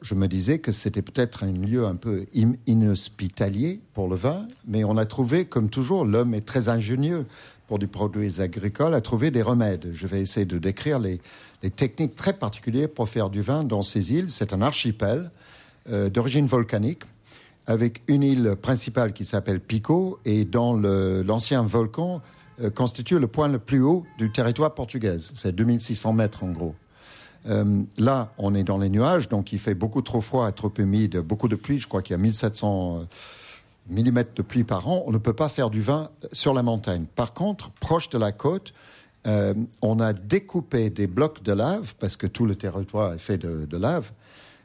Je 0.00 0.14
me 0.14 0.26
disais 0.26 0.58
que 0.58 0.72
c'était 0.72 1.02
peut-être 1.02 1.44
un 1.44 1.52
lieu 1.52 1.84
un 1.84 1.96
peu 1.96 2.24
inhospitalier 2.66 3.80
pour 3.92 4.08
le 4.08 4.16
vin, 4.16 4.48
mais 4.66 4.84
on 4.84 4.96
a 4.96 5.04
trouvé, 5.04 5.44
comme 5.44 5.68
toujours, 5.68 6.06
l'homme 6.06 6.32
est 6.32 6.46
très 6.46 6.70
ingénieux 6.70 7.26
pour 7.68 7.78
des 7.78 7.86
produits 7.86 8.40
agricoles, 8.40 8.94
à 8.94 9.02
trouver 9.02 9.30
des 9.30 9.42
remèdes. 9.42 9.90
Je 9.92 10.06
vais 10.06 10.20
essayer 10.20 10.46
de 10.46 10.58
décrire 10.58 10.98
les, 10.98 11.20
techniques 11.74 12.14
très 12.14 12.32
particulières 12.32 12.88
pour 12.88 13.08
faire 13.08 13.28
du 13.28 13.42
vin 13.42 13.64
dans 13.64 13.82
ces 13.82 14.12
îles. 14.12 14.30
C'est 14.30 14.52
un 14.52 14.62
archipel 14.62 15.30
euh, 15.90 16.08
d'origine 16.08 16.46
volcanique, 16.46 17.02
avec 17.66 18.02
une 18.06 18.22
île 18.22 18.54
principale 18.60 19.12
qui 19.12 19.24
s'appelle 19.24 19.60
Pico, 19.60 20.18
et 20.24 20.44
dont 20.44 20.74
l'ancien 20.74 21.62
volcan 21.62 22.22
euh, 22.62 22.70
constitue 22.70 23.18
le 23.18 23.26
point 23.26 23.48
le 23.48 23.58
plus 23.58 23.82
haut 23.82 24.06
du 24.16 24.30
territoire 24.30 24.74
portugais. 24.74 25.18
C'est 25.34 25.54
2600 25.54 26.12
mètres 26.14 26.44
en 26.44 26.52
gros. 26.52 26.74
Euh, 27.46 27.82
là, 27.96 28.32
on 28.38 28.54
est 28.54 28.64
dans 28.64 28.78
les 28.78 28.88
nuages, 28.88 29.28
donc 29.28 29.52
il 29.52 29.58
fait 29.58 29.74
beaucoup 29.74 30.02
trop 30.02 30.20
froid, 30.20 30.50
trop 30.52 30.72
humide, 30.78 31.18
beaucoup 31.18 31.48
de 31.48 31.56
pluie. 31.56 31.78
Je 31.78 31.86
crois 31.86 32.02
qu'il 32.02 32.12
y 32.12 32.18
a 32.18 32.22
1700 32.22 33.02
mm 33.90 34.24
de 34.34 34.42
pluie 34.42 34.64
par 34.64 34.88
an. 34.88 35.04
On 35.06 35.12
ne 35.12 35.18
peut 35.18 35.32
pas 35.32 35.48
faire 35.48 35.70
du 35.70 35.82
vin 35.82 36.10
sur 36.32 36.54
la 36.54 36.62
montagne. 36.62 37.06
Par 37.14 37.32
contre, 37.32 37.70
proche 37.70 38.08
de 38.10 38.18
la 38.18 38.32
côte, 38.32 38.72
euh, 39.26 39.54
on 39.82 39.98
a 39.98 40.12
découpé 40.12 40.90
des 40.90 41.06
blocs 41.06 41.42
de 41.42 41.52
lave, 41.52 41.94
parce 41.98 42.16
que 42.16 42.26
tout 42.26 42.46
le 42.46 42.54
territoire 42.54 43.14
est 43.14 43.18
fait 43.18 43.38
de, 43.38 43.76
lave, 43.76 44.12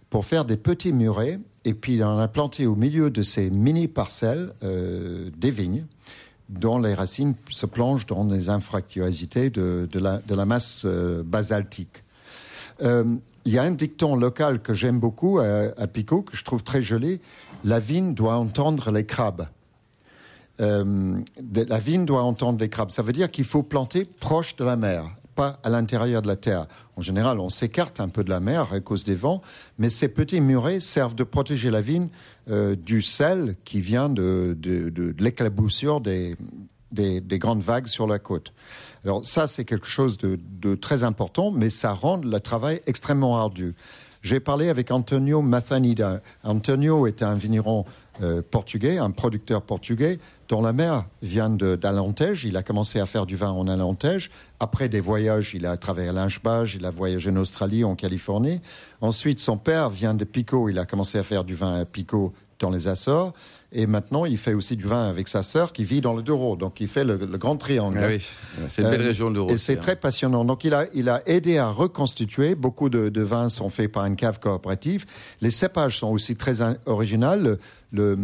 pour 0.09 0.25
faire 0.25 0.45
des 0.45 0.57
petits 0.57 0.93
murets. 0.93 1.39
Et 1.65 1.73
puis, 1.73 2.03
on 2.03 2.19
a 2.19 2.27
planté 2.27 2.65
au 2.65 2.75
milieu 2.75 3.09
de 3.09 3.23
ces 3.23 3.49
mini 3.49 3.87
parcelles 3.87 4.53
euh, 4.63 5.29
des 5.37 5.51
vignes 5.51 5.85
dont 6.49 6.79
les 6.79 6.93
racines 6.93 7.33
se 7.49 7.65
plongent 7.65 8.05
dans 8.05 8.25
les 8.25 8.49
infractuosités 8.49 9.49
de, 9.49 9.87
la, 9.93 10.45
masse 10.45 10.83
euh, 10.85 11.23
basaltique. 11.23 12.03
Euh, 12.81 13.15
Il 13.45 13.53
y 13.53 13.57
a 13.57 13.63
un 13.63 13.71
dicton 13.71 14.15
local 14.15 14.61
que 14.61 14.73
j'aime 14.73 14.99
beaucoup 14.99 15.39
à, 15.39 15.73
à 15.77 15.87
que 15.87 16.21
je 16.33 16.43
trouve 16.43 16.63
très 16.63 16.83
joli. 16.83 17.19
La 17.63 17.79
vigne 17.79 18.13
doit 18.13 18.35
entendre 18.35 18.91
les 18.91 19.05
crabes. 19.05 19.47
Euh, 20.59 21.17
la 21.53 21.79
vigne 21.79 22.05
doit 22.05 22.21
entendre 22.21 22.59
les 22.59 22.69
crabes. 22.69 22.91
Ça 22.91 23.01
veut 23.01 23.13
dire 23.13 23.31
qu'il 23.31 23.45
faut 23.45 23.63
planter 23.63 24.05
proche 24.05 24.55
de 24.57 24.63
la 24.63 24.75
mer, 24.75 25.09
pas 25.33 25.59
à 25.63 25.69
l'intérieur 25.69 26.21
de 26.21 26.27
la 26.27 26.35
terre. 26.35 26.67
En 26.97 27.01
général, 27.01 27.39
on 27.39 27.49
s'écarte 27.49 27.99
un 27.99 28.09
peu 28.09 28.23
de 28.23 28.29
la 28.29 28.39
mer 28.39 28.73
à 28.73 28.79
cause 28.79 29.03
des 29.05 29.15
vents, 29.15 29.41
mais 29.79 29.89
ces 29.89 30.07
petits 30.07 30.41
murets 30.41 30.79
servent 30.79 31.15
de 31.15 31.23
protéger 31.23 31.71
la 31.71 31.81
vigne 31.81 32.09
euh, 32.50 32.75
du 32.75 33.01
sel 33.01 33.55
qui 33.63 33.81
vient 33.81 34.09
de 34.09 34.55
l'éclaboussure 35.17 36.00
des, 36.00 36.38
des, 36.91 37.21
des 37.21 37.39
grandes 37.39 37.62
vagues 37.62 37.88
sur 37.88 38.07
la 38.07 38.19
côte. 38.19 38.53
Alors 39.03 39.25
ça, 39.25 39.48
c'est 39.48 39.65
quelque 39.65 39.88
chose 39.88 40.17
de, 40.17 40.39
de 40.60 40.75
très 40.75 41.03
important, 41.03 41.51
mais 41.51 41.69
ça 41.69 41.93
rend 41.93 42.17
le 42.17 42.39
travail 42.39 42.81
extrêmement 42.86 43.38
ardu. 43.38 43.75
J'ai 44.21 44.39
parlé 44.39 44.69
avec 44.69 44.91
Antonio 44.91 45.41
Mathanida. 45.41 46.21
Antonio 46.43 47.07
est 47.07 47.24
un 47.24 47.33
vigneron 47.33 47.86
euh, 48.21 48.43
portugais, 48.43 49.00
un 49.00 49.10
producteur 49.10 49.63
portugais, 49.63 50.19
dont 50.51 50.62
la 50.62 50.74
mère 50.74 51.05
vient 51.22 51.50
d'Alentej. 51.50 52.43
Il 52.43 52.58
a 52.58 52.62
commencé 52.62 53.00
à 53.00 53.05
faire 53.05 53.25
du 53.25 53.38
vin 53.38 53.51
en 53.51 53.67
Alentej. 53.70 54.29
Après 54.60 54.89
des 54.89 55.00
voyages, 55.00 55.53
il 55.55 55.65
a 55.65 55.77
travaillé 55.77 56.10
à 56.10 56.27
il 56.75 56.86
a 56.86 56.91
voyagé 56.91 57.31
en 57.31 57.38
Australie, 57.38 57.86
en 57.86 57.96
Californie. 57.96 58.60
Ensuite, 59.00 59.39
son 59.39 59.58
père 59.58 59.89
vient 59.89 60.13
de 60.13 60.25
Pico. 60.25 60.67
Il 60.67 60.77
a 60.77 60.86
commencé 60.86 61.17
à 61.17 61.24
faire 61.24 61.46
du 61.46 61.55
vin 61.55 61.79
à 61.79 61.86
Pico 61.86 62.34
dans 62.60 62.70
les 62.70 62.89
Açores. 62.89 63.34
Et 63.74 63.88
maintenant, 63.88 64.25
il 64.25 64.38
fait 64.38 64.53
aussi 64.53 64.75
du 64.75 64.84
vin 64.84 65.08
avec 65.08 65.29
sa 65.29 65.41
sœur 65.43 65.72
qui 65.72 65.86
vit 65.86 66.01
dans 66.01 66.13
le 66.13 66.22
Douro. 66.22 66.58
Donc, 66.58 66.81
il 66.81 66.89
fait 66.89 67.05
le, 67.05 67.15
le 67.15 67.38
grand 67.38 67.55
triangle. 67.55 67.98
Ah 68.03 68.08
oui, 68.10 68.20
c'est 68.67 68.81
une 68.81 68.89
belle 68.89 69.01
Euh, 69.01 69.05
région 69.05 69.29
de 69.29 69.36
l'Euro. 69.36 69.50
Et 69.50 69.58
c'est 69.58 69.77
très 69.77 69.96
passionnant. 69.96 70.43
Donc, 70.43 70.65
il 70.65 70.74
a, 70.74 70.88
il 70.93 71.08
a 71.08 71.22
aidé 71.25 71.58
à 71.58 71.70
reconstituer. 71.70 72.55
Beaucoup 72.55 72.89
de, 72.89 73.08
de 73.08 73.22
vins 73.22 73.48
sont 73.48 73.70
faits 73.70 73.89
par 73.89 74.05
une 74.05 74.17
cave 74.17 74.41
coopérative. 74.41 75.05
Les 75.39 75.51
cépages 75.51 75.98
sont 75.98 76.10
aussi 76.10 76.36
très 76.36 76.62
in- 76.62 76.75
originaux. 76.86 77.38
Le, 77.38 77.60
le, 77.93 78.17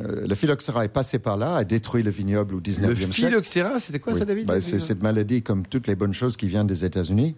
euh, 0.00 0.26
le 0.28 0.34
phylloxéra 0.36 0.84
est 0.84 0.88
passé 0.88 1.18
par 1.18 1.36
là, 1.36 1.56
a 1.64 1.66
détruit 1.66 2.02
le 2.02 2.10
vignoble 2.10 2.54
au 2.54 2.60
19e 2.60 2.86
Le 2.88 2.94
siècle. 2.96 3.12
phylloxéra, 3.12 3.78
c'était 3.80 3.98
quoi 3.98 4.12
Oui. 4.12 4.18
ça, 4.18 4.24
David? 4.24 4.46
Bah, 4.46 4.60
C'est 4.60 4.78
cette 4.78 5.02
maladie, 5.02 5.42
comme 5.42 5.66
toutes 5.66 5.86
les 5.86 5.94
bonnes 5.94 6.14
choses 6.14 6.36
qui 6.36 6.46
viennent 6.46 6.66
des 6.66 6.84
États-Unis. 6.84 7.34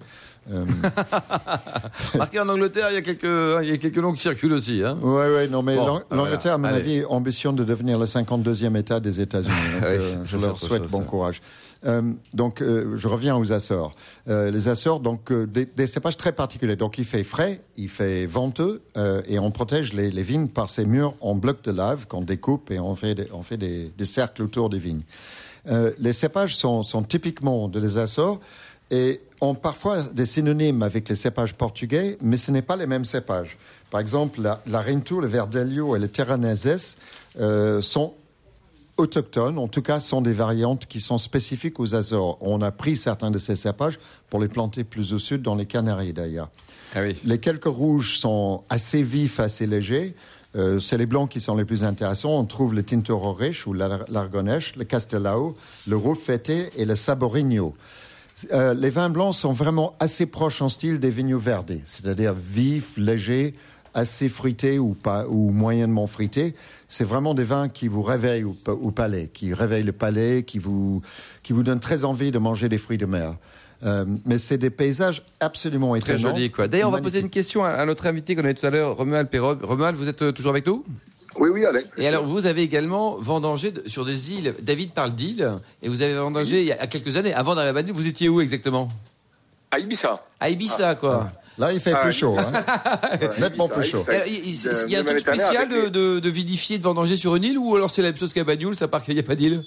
Euh, 0.52 0.64
Marqué 2.16 2.40
en 2.40 2.48
Angleterre, 2.48 2.88
il 2.90 2.94
y 2.94 2.98
a 2.98 3.02
quelques, 3.02 3.24
il 3.64 3.68
y 3.68 3.72
a 3.72 3.78
quelques 3.78 3.98
noms 3.98 4.12
qui 4.12 4.20
circulent 4.22 4.52
aussi. 4.52 4.82
Hein. 4.84 4.98
ouais, 5.02 5.34
ouais, 5.34 5.48
non, 5.48 5.62
mais 5.62 5.76
Bon, 5.76 5.84
voilà. 5.86 6.04
l'Angleterre, 6.10 6.54
à 6.54 6.58
mon 6.58 6.64
Allez. 6.68 6.76
avis, 6.76 7.04
ambitionne 7.06 7.56
de 7.56 7.64
devenir 7.64 7.98
le 7.98 8.06
52e 8.06 8.76
État 8.76 9.00
des 9.00 9.20
États-Unis. 9.20 9.52
Oui, 9.76 9.82
euh, 9.88 10.16
je 10.24 10.36
leur 10.36 10.58
souhaite 10.58 10.90
bon 10.90 11.00
ça. 11.00 11.04
courage. 11.04 11.42
Euh, 11.86 12.02
donc, 12.34 12.60
euh, 12.60 12.96
je 12.96 13.08
reviens 13.08 13.36
aux 13.36 13.52
Açores. 13.52 13.92
Euh, 14.28 14.50
les 14.50 14.68
Açores, 14.68 15.00
donc, 15.00 15.32
des, 15.32 15.86
cépages 15.86 16.16
très 16.16 16.32
particuliers. 16.32 16.76
Donc, 16.76 16.98
il 16.98 17.04
fait 17.04 17.24
frais, 17.24 17.60
il 17.76 17.88
fait 17.88 18.26
venteux, 18.26 18.82
et 19.28 19.38
on 19.38 19.50
protège 19.50 19.92
les, 19.92 20.10
vignes 20.22 20.48
par 20.48 20.68
ces 20.68 20.84
murs 20.84 21.14
en 21.20 21.34
blocs 21.34 21.62
de 21.62 21.70
lave 21.70 22.06
qu'on 22.06 22.22
découpe 22.22 22.70
et 22.70 22.78
on 22.78 22.96
fait 22.96 23.14
des, 23.14 24.04
cercles 24.04 24.42
autour 24.42 24.70
des 24.70 24.78
vignes. 24.78 25.02
Les 25.98 26.12
cépages 26.12 26.56
sont, 26.56 26.82
typiquement 27.06 27.68
de 27.68 27.78
les 27.78 27.98
Açores 27.98 28.40
et 28.90 29.20
ont 29.40 29.54
parfois 29.54 30.02
des 30.02 30.24
synonymes 30.24 30.82
avec 30.82 31.08
les 31.08 31.14
cépages 31.14 31.54
portugais, 31.54 32.16
mais 32.20 32.36
ce 32.36 32.50
n'est 32.50 32.62
pas 32.62 32.76
les 32.76 32.86
mêmes 32.86 33.04
cépages. 33.04 33.58
Par 33.90 34.00
exemple, 34.00 34.40
la, 34.40 34.60
la 34.66 34.82
le 34.82 35.26
Verdelho 35.26 35.96
et 35.96 35.98
le 35.98 36.08
Terraneses 36.08 36.96
euh, 37.38 37.80
sont 37.82 38.14
autochtones, 38.96 39.58
en 39.58 39.68
tout 39.68 39.82
cas, 39.82 40.00
sont 40.00 40.20
des 40.20 40.32
variantes 40.32 40.86
qui 40.86 41.00
sont 41.00 41.18
spécifiques 41.18 41.78
aux 41.80 41.94
Açores. 41.94 42.38
On 42.40 42.62
a 42.62 42.70
pris 42.70 42.96
certains 42.96 43.30
de 43.30 43.38
ces 43.38 43.56
cépages 43.56 43.98
pour 44.30 44.40
les 44.40 44.48
planter 44.48 44.84
plus 44.84 45.12
au 45.12 45.18
sud, 45.18 45.42
dans 45.42 45.54
les 45.54 45.66
Canaries 45.66 46.12
d'ailleurs. 46.12 46.48
Ah 46.94 47.02
oui. 47.02 47.16
Les 47.24 47.38
quelques 47.38 47.64
rouges 47.66 48.18
sont 48.18 48.62
assez 48.70 49.02
vifs, 49.02 49.40
assez 49.40 49.66
légers. 49.66 50.14
Euh, 50.54 50.78
c'est 50.78 50.96
les 50.96 51.04
blancs 51.04 51.28
qui 51.28 51.40
sont 51.40 51.56
les 51.56 51.66
plus 51.66 51.84
intéressants. 51.84 52.38
On 52.38 52.44
trouve 52.46 52.74
le 52.74 52.82
Tinto 52.82 53.18
Roriche 53.18 53.66
ou 53.66 53.74
l'Ar- 53.74 54.06
l'Argonèche, 54.08 54.74
le 54.76 54.84
Castelao, 54.84 55.54
le 55.86 55.96
Rufete 55.96 56.70
et 56.76 56.84
le 56.86 56.94
Saborigno. 56.94 57.74
Euh, 58.52 58.72
les 58.72 58.90
vins 58.90 59.10
blancs 59.10 59.34
sont 59.34 59.52
vraiment 59.52 59.94
assez 60.00 60.26
proches 60.26 60.62
en 60.62 60.68
style 60.68 60.98
des 60.98 61.10
vignes 61.10 61.36
verdes, 61.36 61.80
c'est-à-dire 61.84 62.34
vifs, 62.34 62.96
légers, 62.96 63.54
assez 63.96 64.28
fruités 64.28 64.78
ou, 64.78 64.94
pas, 64.94 65.26
ou 65.26 65.50
moyennement 65.50 66.06
fruités. 66.06 66.54
C'est 66.86 67.04
vraiment 67.04 67.34
des 67.34 67.44
vins 67.44 67.68
qui 67.68 67.88
vous 67.88 68.02
réveillent 68.02 68.44
au, 68.44 68.52
pa- 68.52 68.72
au 68.72 68.90
palais, 68.90 69.30
qui 69.32 69.54
réveillent 69.54 69.82
le 69.82 69.92
palais, 69.92 70.44
qui 70.44 70.58
vous, 70.58 71.00
qui 71.42 71.52
vous 71.54 71.62
donnent 71.62 71.80
très 71.80 72.04
envie 72.04 72.30
de 72.30 72.38
manger 72.38 72.68
des 72.68 72.78
fruits 72.78 72.98
de 72.98 73.06
mer. 73.06 73.34
Euh, 73.84 74.04
mais 74.26 74.38
c'est 74.38 74.58
des 74.58 74.70
paysages 74.70 75.22
absolument 75.40 75.98
Très 75.98 76.14
étonnants. 76.14 76.34
joli, 76.34 76.50
quoi. 76.50 76.68
D'ailleurs, 76.68 76.88
on 76.88 76.92
va 76.92 77.00
poser 77.00 77.20
une 77.20 77.30
question 77.30 77.64
à, 77.64 77.70
à 77.70 77.84
notre 77.86 78.06
invité 78.06 78.36
qu'on 78.36 78.44
a 78.44 78.50
eu 78.50 78.54
tout 78.54 78.66
à 78.66 78.70
l'heure, 78.70 78.96
Romuald 78.96 79.28
Perrob. 79.28 79.64
Romuald, 79.64 79.96
vous 79.96 80.08
êtes 80.08 80.22
euh, 80.22 80.32
toujours 80.32 80.50
avec 80.50 80.66
nous? 80.66 80.84
Oui, 81.38 81.48
oui, 81.50 81.64
Alain. 81.66 81.80
Et 81.98 82.06
alors, 82.06 82.24
vous 82.24 82.46
avez 82.46 82.62
également 82.62 83.16
vendangé 83.16 83.72
sur 83.86 84.04
des 84.06 84.32
îles. 84.32 84.54
David 84.62 84.92
parle 84.92 85.14
d'îles, 85.14 85.50
et 85.82 85.88
vous 85.88 86.00
avez 86.02 86.14
vendangé 86.14 86.62
il 86.62 86.66
y 86.68 86.72
a 86.72 86.86
quelques 86.86 87.16
années. 87.16 87.34
Avant 87.34 87.54
dans 87.54 87.64
la 87.64 87.72
Banue, 87.74 87.92
vous 87.92 88.06
étiez 88.08 88.28
où 88.30 88.40
exactement? 88.40 88.88
À 89.70 89.78
Ibiza. 89.78 90.22
À 90.40 90.48
Ibiza, 90.48 90.94
quoi. 90.94 91.30
Là, 91.58 91.72
il 91.72 91.80
fait 91.80 91.92
Ah, 91.94 91.98
plus 92.02 92.12
chaud. 92.12 92.36
Hein. 92.38 92.52
Nettement 93.40 93.68
plus 93.68 93.84
chaud. 93.84 94.04
Et 94.10 94.14
alors, 94.16 94.26
Il 94.28 94.90
y 94.90 94.96
a 94.96 95.00
un 95.00 95.04
truc 95.04 95.20
spécial 95.20 95.68
de, 95.68 95.88
de, 95.88 96.18
de 96.20 96.28
vinifier, 96.30 96.78
de 96.78 96.82
vendanger 96.82 97.16
sur 97.16 97.34
une 97.36 97.44
île, 97.44 97.58
ou 97.58 97.74
alors 97.76 97.90
c'est 97.90 98.02
la 98.02 98.08
même 98.08 98.16
chose 98.16 98.32
qu'à 98.32 98.44
Bagnoul, 98.44 98.74
à 98.80 98.88
part 98.88 99.02
qu'il 99.02 99.14
n'y 99.14 99.20
a 99.20 99.22
pas 99.22 99.34
d'île 99.34 99.62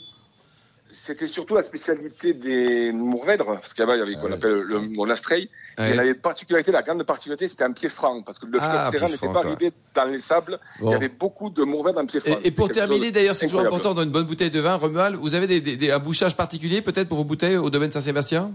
C'était 0.91 1.27
surtout 1.27 1.55
la 1.55 1.63
spécialité 1.63 2.33
des 2.35 2.91
Mourvèdres, 2.91 3.59
parce 3.61 3.73
qu'avant, 3.73 3.93
il 3.93 3.99
y 3.99 4.01
avait 4.03 4.13
Ah 4.17 4.21
qu'on 4.21 4.27
oui. 4.27 4.33
appelle 4.33 4.51
le 4.61 4.79
monastrey. 4.81 5.49
Ouais. 5.79 5.91
Et 5.91 5.93
la 5.95 6.13
particularité, 6.13 6.71
la 6.71 6.81
grande 6.83 7.01
particularité, 7.03 7.47
c'était 7.47 7.63
un 7.63 7.71
pied 7.71 7.89
franc, 7.89 8.21
parce 8.21 8.37
que 8.37 8.45
le 8.45 8.59
Ah, 8.61 8.91
pied 8.93 9.01
n'était 9.07 9.27
pas 9.27 9.39
arrivé 9.39 9.71
dans 9.95 10.05
les 10.05 10.19
sables. 10.19 10.59
Bon. 10.81 10.89
Il 10.89 10.91
y 10.91 10.95
avait 10.95 11.07
beaucoup 11.09 11.49
de 11.49 11.63
Mourvèdres 11.63 11.99
en 12.01 12.05
pied 12.05 12.19
franc. 12.19 12.37
Et, 12.43 12.49
et 12.49 12.51
pour 12.51 12.69
terminer, 12.69 13.09
d'ailleurs, 13.11 13.35
c'est 13.35 13.47
toujours 13.47 13.61
important 13.61 13.93
dans 13.95 14.03
une 14.03 14.09
bonne 14.11 14.25
bouteille 14.25 14.51
de 14.51 14.59
vin, 14.59 14.75
Romuald, 14.75 15.15
vous 15.15 15.33
avez 15.33 15.47
des, 15.47 15.61
des- 15.61 15.77
des- 15.77 15.89
un 15.91 15.99
bouchage 15.99 16.35
particulier 16.35 16.81
peut-être 16.81 17.07
pour 17.07 17.17
vos 17.17 17.23
bouteilles 17.23 17.57
au 17.57 17.69
domaine 17.71 17.91
Saint-Sébastien? 17.91 18.51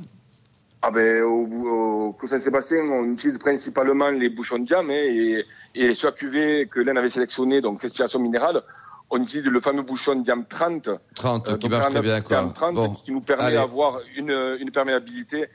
Ah 0.87 0.91
ben, 0.91 1.23
au, 1.23 1.47
au 2.09 2.13
Clos 2.13 2.29
Saint-Sébastien, 2.29 2.81
on 2.85 3.05
utilise 3.11 3.39
principalement 3.39 4.11
les 4.11 4.29
bouchons 4.29 4.59
de 4.59 4.67
diam, 4.67 4.91
hein, 4.91 4.93
et, 4.93 5.43
et 5.75 5.95
sur 5.95 6.09
la 6.09 6.13
cuvée 6.13 6.69
que 6.71 6.79
l'un 6.81 6.95
avait 6.97 7.09
sélectionné, 7.09 7.63
donc 7.63 7.81
respiration 7.81 8.19
minérale, 8.19 8.61
on 9.09 9.23
utilise 9.23 9.47
le 9.47 9.61
fameux 9.63 9.81
bouchon 9.81 10.17
diam 10.17 10.45
30. 10.47 10.91
30, 11.15 11.49
euh, 11.49 11.57
qui 11.57 11.71
marche 11.71 11.87
très 11.87 11.95
49 11.95 12.03
bien, 12.03 12.21
quoi. 12.21 12.37
diam 12.37 12.53
30, 12.53 12.75
Bon, 12.75 12.89
qui 13.03 13.13
nous 13.13 13.23
permet 13.23 13.53
d'avoir 13.53 14.01
une, 14.15 14.59
une 14.61 14.71
perméabilité 14.71 15.47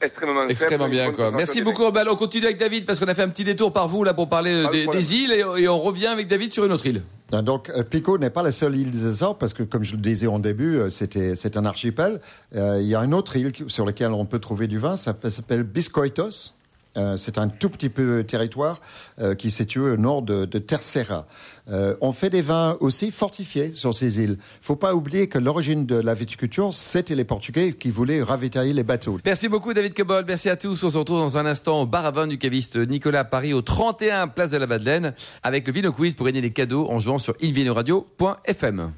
extrêmement 0.00 0.46
Extrêmement 0.46 0.88
bien, 0.88 1.10
quoi. 1.10 1.32
Merci 1.32 1.62
beaucoup, 1.62 1.82
Romuald. 1.82 2.08
On 2.08 2.14
continue 2.14 2.44
avec 2.44 2.58
David, 2.58 2.86
parce 2.86 3.00
qu'on 3.00 3.08
a 3.08 3.14
fait 3.16 3.22
un 3.22 3.28
petit 3.28 3.42
détour 3.42 3.72
par 3.72 3.88
vous, 3.88 4.04
là, 4.04 4.14
pour 4.14 4.28
parler 4.28 4.52
euh, 4.52 4.68
de 4.68 4.92
des, 4.92 5.14
îles, 5.16 5.32
et, 5.32 5.62
et 5.62 5.68
on 5.68 5.80
revient 5.80 6.06
avec 6.06 6.28
David 6.28 6.52
sur 6.52 6.64
une 6.64 6.70
autre 6.70 6.86
île. 6.86 7.02
Donc, 7.30 7.70
euh, 7.70 7.84
Pico 7.84 8.18
n'est 8.18 8.30
pas 8.30 8.42
la 8.42 8.52
seule 8.52 8.76
île 8.76 8.90
des 8.90 9.06
Açores 9.06 9.38
parce 9.38 9.54
que, 9.54 9.62
comme 9.62 9.84
je 9.84 9.92
le 9.92 10.02
disais 10.02 10.26
en 10.26 10.38
début, 10.38 10.76
euh, 10.76 10.90
c'est 10.90 11.56
un 11.56 11.64
archipel. 11.64 12.20
Euh, 12.56 12.78
il 12.80 12.88
y 12.88 12.94
a 12.94 13.00
une 13.00 13.14
autre 13.14 13.36
île 13.36 13.52
sur 13.68 13.86
laquelle 13.86 14.12
on 14.12 14.26
peut 14.26 14.40
trouver 14.40 14.66
du 14.66 14.78
vin, 14.78 14.96
ça 14.96 15.14
s'appelle 15.28 15.62
Biscoitos. 15.62 16.52
Euh, 16.96 17.16
c'est 17.16 17.38
un 17.38 17.48
tout 17.48 17.70
petit 17.70 17.88
peu 17.88 18.24
territoire 18.24 18.80
euh, 19.20 19.34
qui 19.34 19.46
est 19.48 19.50
situé 19.50 19.80
au 19.80 19.96
nord 19.96 20.22
de, 20.22 20.44
de 20.44 20.58
Terceira. 20.58 21.26
Euh, 21.70 21.94
on 22.00 22.12
fait 22.12 22.30
des 22.30 22.42
vins 22.42 22.76
aussi 22.80 23.12
fortifiés 23.12 23.72
sur 23.74 23.94
ces 23.94 24.20
îles. 24.20 24.38
Il 24.40 24.64
faut 24.66 24.76
pas 24.76 24.94
oublier 24.94 25.28
que 25.28 25.38
l'origine 25.38 25.86
de 25.86 25.94
la 25.94 26.14
viticulture, 26.14 26.74
c'était 26.74 27.14
les 27.14 27.24
Portugais 27.24 27.74
qui 27.74 27.90
voulaient 27.90 28.22
ravitailler 28.22 28.72
les 28.72 28.82
bateaux. 28.82 29.18
Merci 29.24 29.48
beaucoup, 29.48 29.72
David 29.72 29.94
Cobol. 29.94 30.24
Merci 30.26 30.48
à 30.48 30.56
tous. 30.56 30.82
On 30.82 30.90
se 30.90 30.98
retrouve 30.98 31.20
dans 31.20 31.38
un 31.38 31.46
instant 31.46 31.82
au 31.82 31.86
bar 31.86 32.04
à 32.06 32.10
vin 32.10 32.26
du 32.26 32.38
caviste 32.38 32.76
Nicolas 32.76 33.24
Paris, 33.24 33.52
au 33.52 33.62
31 33.62 34.26
Place 34.28 34.50
de 34.50 34.56
la 34.56 34.66
Madeleine, 34.66 35.14
avec 35.42 35.66
le 35.66 35.72
Vino 35.72 35.92
Quiz 35.92 36.14
pour 36.14 36.26
gagner 36.26 36.40
des 36.40 36.52
cadeaux 36.52 36.88
en 36.90 36.98
jouant 36.98 37.18
sur 37.18 37.34
invinoradio.fm. 37.40 38.92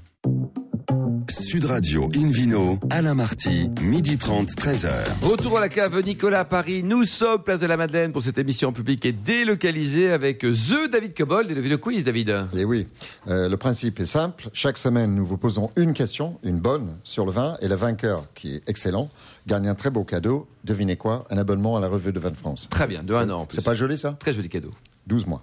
Sud 1.29 1.65
Radio 1.67 2.11
Invino, 2.17 2.79
Alain 2.91 3.15
Marty, 3.15 3.71
midi 3.81 4.17
30, 4.19 4.49
13h. 4.51 4.91
Retour 5.23 5.59
à 5.59 5.61
la 5.61 5.69
cave 5.69 6.01
Nicolas 6.05 6.41
à 6.41 6.45
Paris. 6.45 6.83
Nous 6.83 7.05
sommes 7.05 7.43
Place 7.43 7.61
de 7.61 7.67
la 7.67 7.77
Madeleine 7.77 8.13
pour 8.13 8.23
cette 8.23 8.39
émission 8.39 8.73
publique 8.73 9.05
et 9.05 9.13
délocalisée 9.13 10.11
avec 10.11 10.41
The 10.41 10.91
David 10.91 11.15
Cobold 11.15 11.51
et 11.51 11.55
le 11.55 11.61
Vino 11.61 11.79
Quiz, 11.79 12.05
David. 12.05 12.31
Et 12.55 12.61
Eh 12.61 12.65
oui, 12.65 12.87
euh, 13.29 13.49
le 13.49 13.57
principe 13.57 14.01
est 14.01 14.07
simple. 14.07 14.49
Chaque 14.53 14.79
semaine, 14.79 15.15
nous 15.15 15.25
vous 15.25 15.37
posons 15.39 15.71
une 15.77 15.93
question, 15.93 16.39
une 16.43 16.59
bonne, 16.59 16.97
sur 17.05 17.25
le 17.25 17.33
vin, 17.33 17.57
et 17.61 17.69
le 17.69 17.75
vainqueur, 17.77 18.27
qui 18.35 18.57
est 18.57 18.69
excellent, 18.69 19.09
gagne 19.47 19.69
un 19.69 19.75
très 19.75 19.91
beau 19.91 20.05
cadeau. 20.05 20.47
Devinez 20.65 20.97
quoi? 20.97 21.25
Un 21.31 21.39
abonnement 21.39 21.77
à 21.77 21.81
la 21.81 21.89
revue 21.89 22.13
de 22.13 22.19
Vin 22.21 22.31
de 22.31 22.37
France. 22.37 22.69
Très 22.71 22.87
bien, 22.87 23.03
de 23.03 23.15
un 23.15 23.31
an. 23.31 23.47
C'est 23.51 23.65
pas 23.65 23.75
joli 23.75 23.97
ça? 23.97 24.17
Très 24.19 24.33
joli 24.33 24.49
cadeau. 24.49 24.71
12 25.07 25.27
mois. 25.27 25.43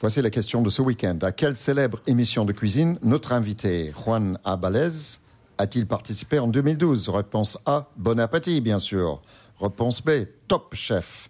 Voici 0.00 0.22
la 0.22 0.30
question 0.30 0.62
de 0.62 0.70
ce 0.70 0.82
week-end. 0.82 1.18
À 1.22 1.32
quelle 1.32 1.56
célèbre 1.56 2.00
émission 2.06 2.44
de 2.44 2.52
cuisine 2.52 2.98
notre 3.02 3.32
invité 3.32 3.92
Juan 4.04 4.38
Abalez 4.44 5.18
a-t-il 5.58 5.86
participé 5.86 6.38
en 6.38 6.46
2012 6.46 7.08
Réponse 7.08 7.58
A, 7.66 7.88
Bon 7.96 8.20
Appétit, 8.20 8.60
bien 8.60 8.78
sûr. 8.78 9.20
Réponse 9.60 10.02
B, 10.02 10.10
Top 10.46 10.72
Chef. 10.72 11.28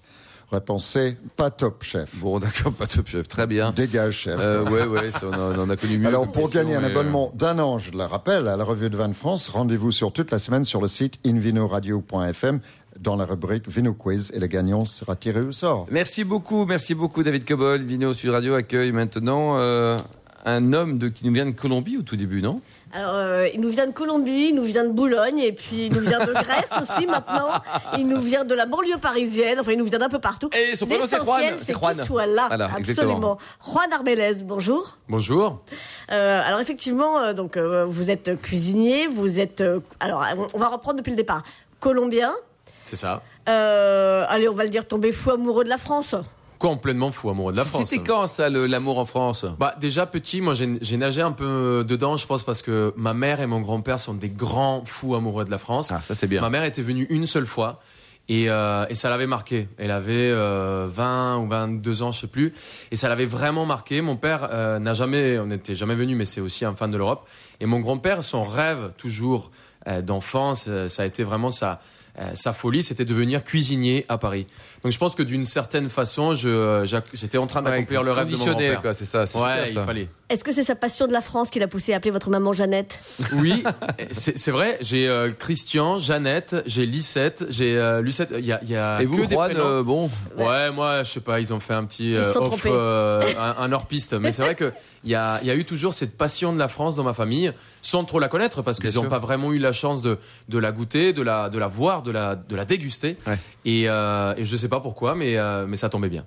Réponse 0.50 0.86
C, 0.86 1.16
pas 1.36 1.50
Top 1.50 1.82
Chef. 1.82 2.14
Bon, 2.16 2.38
d'accord, 2.38 2.72
pas 2.72 2.86
top 2.86 3.06
chef. 3.06 3.28
Très 3.28 3.46
bien. 3.46 3.70
Dégage, 3.72 4.14
chef. 4.14 4.38
Euh, 4.38 4.64
ouais, 4.64 4.84
ouais, 4.84 5.10
ça, 5.10 5.26
on, 5.30 5.58
en 5.58 5.68
a 5.68 5.76
connu 5.76 5.98
mieux. 5.98 6.06
Alors, 6.06 6.30
pour 6.30 6.48
gagner 6.48 6.74
un 6.74 6.82
euh, 6.82 6.86
abonnement 6.86 7.30
d'un 7.34 7.58
an, 7.58 7.78
je 7.78 7.90
le 7.90 8.04
rappelle, 8.04 8.48
à 8.48 8.56
la 8.56 8.64
revue 8.64 8.88
de 8.88 8.96
Vin 8.96 9.08
de 9.08 9.14
France, 9.14 9.50
rendez-vous 9.50 9.90
sur 9.92 10.10
toute 10.10 10.30
la 10.30 10.38
semaine 10.38 10.64
sur 10.64 10.80
le 10.80 10.88
site 10.88 11.18
invinoradio.fm 11.26 12.60
dans 13.00 13.16
la 13.16 13.24
rubrique 13.24 13.68
Vino 13.68 13.94
Quiz 13.94 14.32
et 14.34 14.40
le 14.40 14.46
gagnant 14.46 14.84
sera 14.84 15.16
tiré 15.16 15.40
au 15.40 15.52
sort. 15.52 15.86
Merci 15.90 16.24
beaucoup, 16.24 16.66
merci 16.66 16.94
beaucoup 16.94 17.22
David 17.22 17.44
Cobol. 17.46 17.82
Vino 17.82 18.12
Sud 18.12 18.30
Radio 18.30 18.54
accueille 18.54 18.92
maintenant 18.92 19.58
euh, 19.58 19.96
un 20.44 20.72
homme 20.72 20.98
de, 20.98 21.08
qui 21.08 21.24
nous 21.26 21.32
vient 21.32 21.46
de 21.46 21.50
Colombie 21.52 21.96
au 21.96 22.02
tout 22.02 22.16
début, 22.16 22.42
non? 22.42 22.60
Alors, 22.90 23.12
euh, 23.16 23.46
il 23.52 23.60
nous 23.60 23.68
vient 23.68 23.86
de 23.86 23.92
Colombie, 23.92 24.48
il 24.48 24.54
nous 24.54 24.64
vient 24.64 24.82
de 24.84 24.92
Boulogne, 24.92 25.40
et 25.40 25.52
puis 25.52 25.86
il 25.86 25.92
nous 25.94 26.00
vient 26.00 26.24
de 26.24 26.32
Grèce 26.32 26.70
aussi 26.80 27.06
maintenant. 27.06 27.50
Il 27.98 28.08
nous 28.08 28.18
vient 28.20 28.46
de 28.46 28.54
la 28.54 28.64
banlieue 28.64 28.96
parisienne, 28.96 29.58
enfin 29.60 29.72
il 29.72 29.78
nous 29.78 29.84
vient 29.84 29.98
d'un 29.98 30.08
peu 30.08 30.20
partout. 30.20 30.48
Et 30.56 30.74
son 30.74 30.86
prénom, 30.86 31.04
c'est 31.06 31.18
Juan. 31.22 31.40
L'essentiel, 31.40 31.58
C'est 31.60 31.74
qu'il 31.74 32.04
soit 32.04 32.24
là. 32.24 32.46
Voilà, 32.48 32.64
absolument. 32.64 32.78
exactement. 32.78 33.38
Juan 33.62 33.92
Arbelez, 33.92 34.42
bonjour. 34.42 34.96
Bonjour. 35.10 35.62
Euh, 36.10 36.40
alors 36.42 36.60
effectivement, 36.60 37.18
euh, 37.18 37.34
donc 37.34 37.58
euh, 37.58 37.84
vous 37.84 38.08
êtes 38.10 38.40
cuisinier, 38.40 39.06
vous 39.06 39.38
êtes. 39.38 39.60
euh, 39.60 39.80
alors 40.00 40.24
on 40.54 40.58
va 40.58 40.68
reprendre 40.68 40.96
depuis 40.96 41.10
le 41.10 41.16
départ. 41.16 41.42
Colombien. 41.80 42.32
C'est 42.88 42.96
ça. 42.96 43.22
Euh, 43.48 44.24
allez, 44.28 44.48
on 44.48 44.54
va 44.54 44.64
le 44.64 44.70
dire, 44.70 44.86
tombé 44.86 45.12
fou 45.12 45.30
amoureux 45.30 45.64
de 45.64 45.68
la 45.68 45.78
France. 45.78 46.14
Complètement 46.58 47.12
fou 47.12 47.30
amoureux 47.30 47.52
de 47.52 47.58
la 47.58 47.64
France. 47.64 47.84
C'était 47.88 48.02
quand 48.02 48.26
ça, 48.26 48.48
le- 48.48 48.66
l'amour 48.66 48.98
en 48.98 49.04
France? 49.04 49.44
Bah 49.60 49.74
déjà 49.80 50.06
petit, 50.06 50.40
moi 50.40 50.54
j'ai 50.54 50.96
nagé 50.96 51.22
un 51.22 51.30
peu 51.32 51.84
dedans, 51.86 52.16
je 52.16 52.26
pense 52.26 52.42
parce 52.42 52.62
que 52.62 52.92
ma 52.96 53.14
mère 53.14 53.40
et 53.40 53.46
mon 53.46 53.60
grand-père 53.60 54.00
sont 54.00 54.14
des 54.14 54.28
grands 54.28 54.82
fous 54.84 55.14
amoureux 55.14 55.44
de 55.44 55.50
la 55.52 55.58
France. 55.58 55.92
Ah, 55.92 56.00
ça 56.02 56.14
c'est 56.16 56.26
bien. 56.26 56.40
Ma 56.40 56.50
mère 56.50 56.64
était 56.64 56.82
venue 56.82 57.06
une 57.10 57.26
seule 57.26 57.46
fois 57.46 57.78
et, 58.28 58.50
euh, 58.50 58.86
et 58.88 58.96
ça 58.96 59.08
l'avait 59.08 59.28
marqué. 59.28 59.68
Elle 59.78 59.92
avait 59.92 60.30
euh, 60.32 60.88
20 60.92 61.36
ou 61.38 61.48
22 61.48 62.02
ans, 62.02 62.10
je 62.10 62.22
sais 62.22 62.26
plus, 62.26 62.52
et 62.90 62.96
ça 62.96 63.08
l'avait 63.08 63.24
vraiment 63.26 63.64
marqué. 63.64 64.00
Mon 64.02 64.16
père 64.16 64.48
euh, 64.50 64.80
n'a 64.80 64.94
jamais, 64.94 65.38
on 65.38 65.46
n'était 65.46 65.76
jamais 65.76 65.94
venu, 65.94 66.16
mais 66.16 66.24
c'est 66.24 66.40
aussi 66.40 66.64
un 66.64 66.74
fan 66.74 66.90
de 66.90 66.96
l'Europe. 66.96 67.28
Et 67.60 67.66
mon 67.66 67.78
grand-père, 67.78 68.24
son 68.24 68.42
rêve 68.42 68.90
toujours 68.98 69.52
euh, 69.86 70.02
d'enfance, 70.02 70.68
ça 70.88 71.02
a 71.04 71.06
été 71.06 71.22
vraiment 71.22 71.52
sa 71.52 71.78
euh, 72.18 72.30
sa 72.34 72.52
folie, 72.52 72.82
c'était 72.82 73.04
de 73.04 73.10
devenir 73.10 73.44
cuisinier 73.44 74.04
à 74.08 74.18
Paris. 74.18 74.46
Donc 74.82 74.92
je 74.92 74.98
pense 74.98 75.14
que 75.14 75.22
d'une 75.22 75.44
certaine 75.44 75.88
façon, 75.88 76.34
j'ac- 76.34 77.04
j'étais 77.14 77.38
en 77.38 77.46
train 77.46 77.62
d'accomplir 77.62 78.02
le 78.02 78.12
rêve 78.12 78.28
de 78.28 78.36
mon 78.36 78.44
grand-père. 78.44 78.82
c'est 78.94 79.04
ça. 79.04 79.26
c'est 79.26 79.38
Ouais, 79.38 79.50
super, 79.50 79.68
il 79.68 79.74
ça. 79.74 79.84
fallait. 79.86 80.08
Est-ce 80.30 80.44
que 80.44 80.52
c'est 80.52 80.62
sa 80.62 80.74
passion 80.74 81.06
de 81.06 81.12
la 81.12 81.22
France 81.22 81.48
qui 81.48 81.58
l'a 81.58 81.68
poussé 81.68 81.94
à 81.94 81.96
appeler 81.96 82.10
votre 82.10 82.28
maman 82.28 82.52
Jeannette? 82.52 82.98
Oui, 83.36 83.64
c'est 84.10 84.50
vrai. 84.50 84.76
J'ai 84.82 85.08
euh, 85.08 85.32
Christian, 85.32 85.98
Jeannette, 85.98 86.56
j'ai 86.66 86.84
Lisette, 86.84 87.46
j'ai 87.48 87.78
euh, 87.78 88.02
Lucette. 88.02 88.34
Il 88.38 88.44
y 88.44 88.52
a, 88.52 88.60
il 88.62 88.68
y 88.68 88.76
a 88.76 89.00
Et 89.00 89.06
vous, 89.06 89.16
que 89.16 89.22
des 89.26 89.34
Juan, 89.34 89.52
euh, 89.56 89.82
bon, 89.82 90.10
Ouais, 90.36 90.70
moi, 90.70 91.02
je 91.02 91.12
sais 91.12 91.20
pas, 91.20 91.40
ils 91.40 91.54
ont 91.54 91.60
fait 91.60 91.72
un 91.72 91.84
petit 91.86 92.14
euh, 92.14 92.34
off, 92.34 92.66
euh, 92.66 93.22
un, 93.38 93.62
un 93.62 93.72
hors-piste. 93.72 94.12
Mais 94.14 94.30
c'est 94.30 94.42
vrai 94.42 94.54
que 94.54 94.70
il 95.02 95.10
y 95.10 95.14
a, 95.14 95.38
il 95.40 95.48
y 95.48 95.50
a 95.50 95.54
eu 95.54 95.64
toujours 95.64 95.94
cette 95.94 96.18
passion 96.18 96.52
de 96.52 96.58
la 96.58 96.68
France 96.68 96.94
dans 96.96 97.04
ma 97.04 97.14
famille, 97.14 97.50
sans 97.80 98.04
trop 98.04 98.18
la 98.18 98.28
connaître, 98.28 98.60
parce 98.60 98.80
qu'ils 98.80 98.96
n'ont 98.96 99.08
pas 99.08 99.20
vraiment 99.20 99.52
eu 99.54 99.58
la 99.58 99.72
chance 99.72 100.02
de, 100.02 100.18
de 100.50 100.58
la 100.58 100.72
goûter, 100.72 101.14
de 101.14 101.22
la, 101.22 101.48
de 101.48 101.58
la 101.58 101.68
voir, 101.68 102.02
de 102.02 102.10
la, 102.10 102.34
de 102.34 102.54
la 102.54 102.66
déguster. 102.66 103.16
Ouais. 103.26 103.38
Et, 103.64 103.84
euh, 103.88 104.34
et 104.36 104.44
je 104.44 104.56
sais 104.56 104.68
pas 104.68 104.80
pourquoi, 104.80 105.14
mais, 105.14 105.38
euh, 105.38 105.64
mais 105.66 105.76
ça 105.76 105.88
tombait 105.88 106.10
bien. 106.10 106.26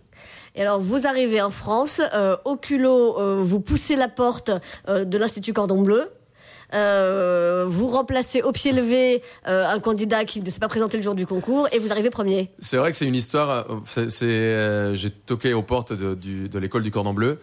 Et 0.55 0.61
alors, 0.61 0.79
vous 0.79 1.07
arrivez 1.07 1.41
en 1.41 1.49
France, 1.49 2.01
euh, 2.13 2.35
au 2.43 2.57
culot, 2.57 3.17
euh, 3.19 3.39
vous 3.41 3.61
poussez 3.61 3.95
la 3.95 4.09
porte 4.09 4.51
euh, 4.89 5.05
de 5.05 5.17
l'Institut 5.17 5.53
Cordon 5.53 5.81
Bleu. 5.81 6.09
vous 6.73 7.87
remplacez 7.87 8.41
au 8.41 8.51
pied 8.51 8.71
levé 8.71 9.21
un 9.45 9.79
candidat 9.79 10.25
qui 10.25 10.41
ne 10.41 10.49
s'est 10.49 10.59
pas 10.59 10.67
présenté 10.67 10.97
le 10.97 11.03
jour 11.03 11.15
du 11.15 11.25
concours 11.25 11.67
et 11.71 11.79
vous 11.79 11.91
arrivez 11.91 12.09
premier. 12.09 12.49
C'est 12.59 12.77
vrai 12.77 12.91
que 12.91 12.95
c'est 12.95 13.07
une 13.07 13.15
histoire. 13.15 13.65
j'ai 13.85 15.09
toqué 15.25 15.53
aux 15.53 15.63
portes 15.63 15.93
de, 15.93 16.59
l'école 16.59 16.83
du 16.83 16.91
Cordon 16.91 17.13
Bleu. 17.13 17.39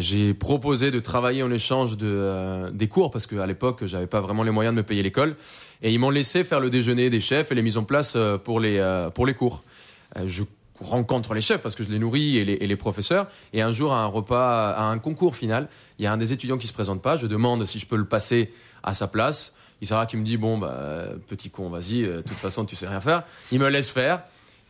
J'ai 0.00 0.34
proposé 0.34 0.90
de 0.90 1.00
travailler 1.00 1.42
en 1.42 1.50
échange 1.50 1.96
de, 1.96 2.70
des 2.70 2.88
cours 2.88 3.10
parce 3.10 3.26
qu'à 3.26 3.46
l'époque, 3.46 3.86
j'avais 3.86 4.06
pas 4.06 4.20
vraiment 4.20 4.42
les 4.42 4.50
moyens 4.50 4.74
de 4.74 4.80
me 4.80 4.86
payer 4.86 5.02
l'école. 5.02 5.36
Et 5.82 5.92
ils 5.92 5.98
m'ont 5.98 6.10
laissé 6.10 6.44
faire 6.44 6.60
le 6.60 6.68
déjeuner 6.68 7.08
des 7.08 7.20
chefs 7.20 7.50
et 7.50 7.54
les 7.54 7.62
mises 7.62 7.78
en 7.78 7.84
place 7.84 8.18
pour 8.44 8.60
les, 8.60 9.08
pour 9.14 9.26
les 9.26 9.34
cours. 9.34 9.64
Je 10.26 10.42
rencontre 10.80 11.34
les 11.34 11.40
chefs 11.40 11.60
parce 11.62 11.74
que 11.74 11.82
je 11.84 11.88
les 11.88 11.98
nourris 11.98 12.36
et 12.38 12.44
les, 12.44 12.54
et 12.54 12.66
les 12.66 12.76
professeurs. 12.76 13.26
Et 13.52 13.62
un 13.62 13.72
jour, 13.72 13.92
à 13.92 14.00
un 14.02 14.06
repas, 14.06 14.70
à 14.70 14.84
un 14.84 14.98
concours 14.98 15.36
final, 15.36 15.68
il 15.98 16.04
y 16.04 16.06
a 16.06 16.12
un 16.12 16.16
des 16.16 16.32
étudiants 16.32 16.58
qui 16.58 16.66
se 16.66 16.72
présente 16.72 17.02
pas. 17.02 17.16
Je 17.16 17.26
demande 17.26 17.64
si 17.66 17.78
je 17.78 17.86
peux 17.86 17.96
le 17.96 18.04
passer 18.06 18.52
à 18.82 18.94
sa 18.94 19.08
place. 19.08 19.56
Isara 19.80 20.06
qui 20.06 20.16
me 20.16 20.24
dit 20.24 20.36
bon 20.36 20.58
bah 20.58 21.04
petit 21.28 21.50
con 21.50 21.70
vas-y 21.70 22.02
euh, 22.04 22.16
de 22.16 22.22
toute 22.22 22.36
façon 22.38 22.64
tu 22.64 22.74
sais 22.74 22.88
rien 22.88 23.00
faire. 23.00 23.22
Il 23.52 23.60
me 23.60 23.68
laisse 23.68 23.90
faire 23.90 24.22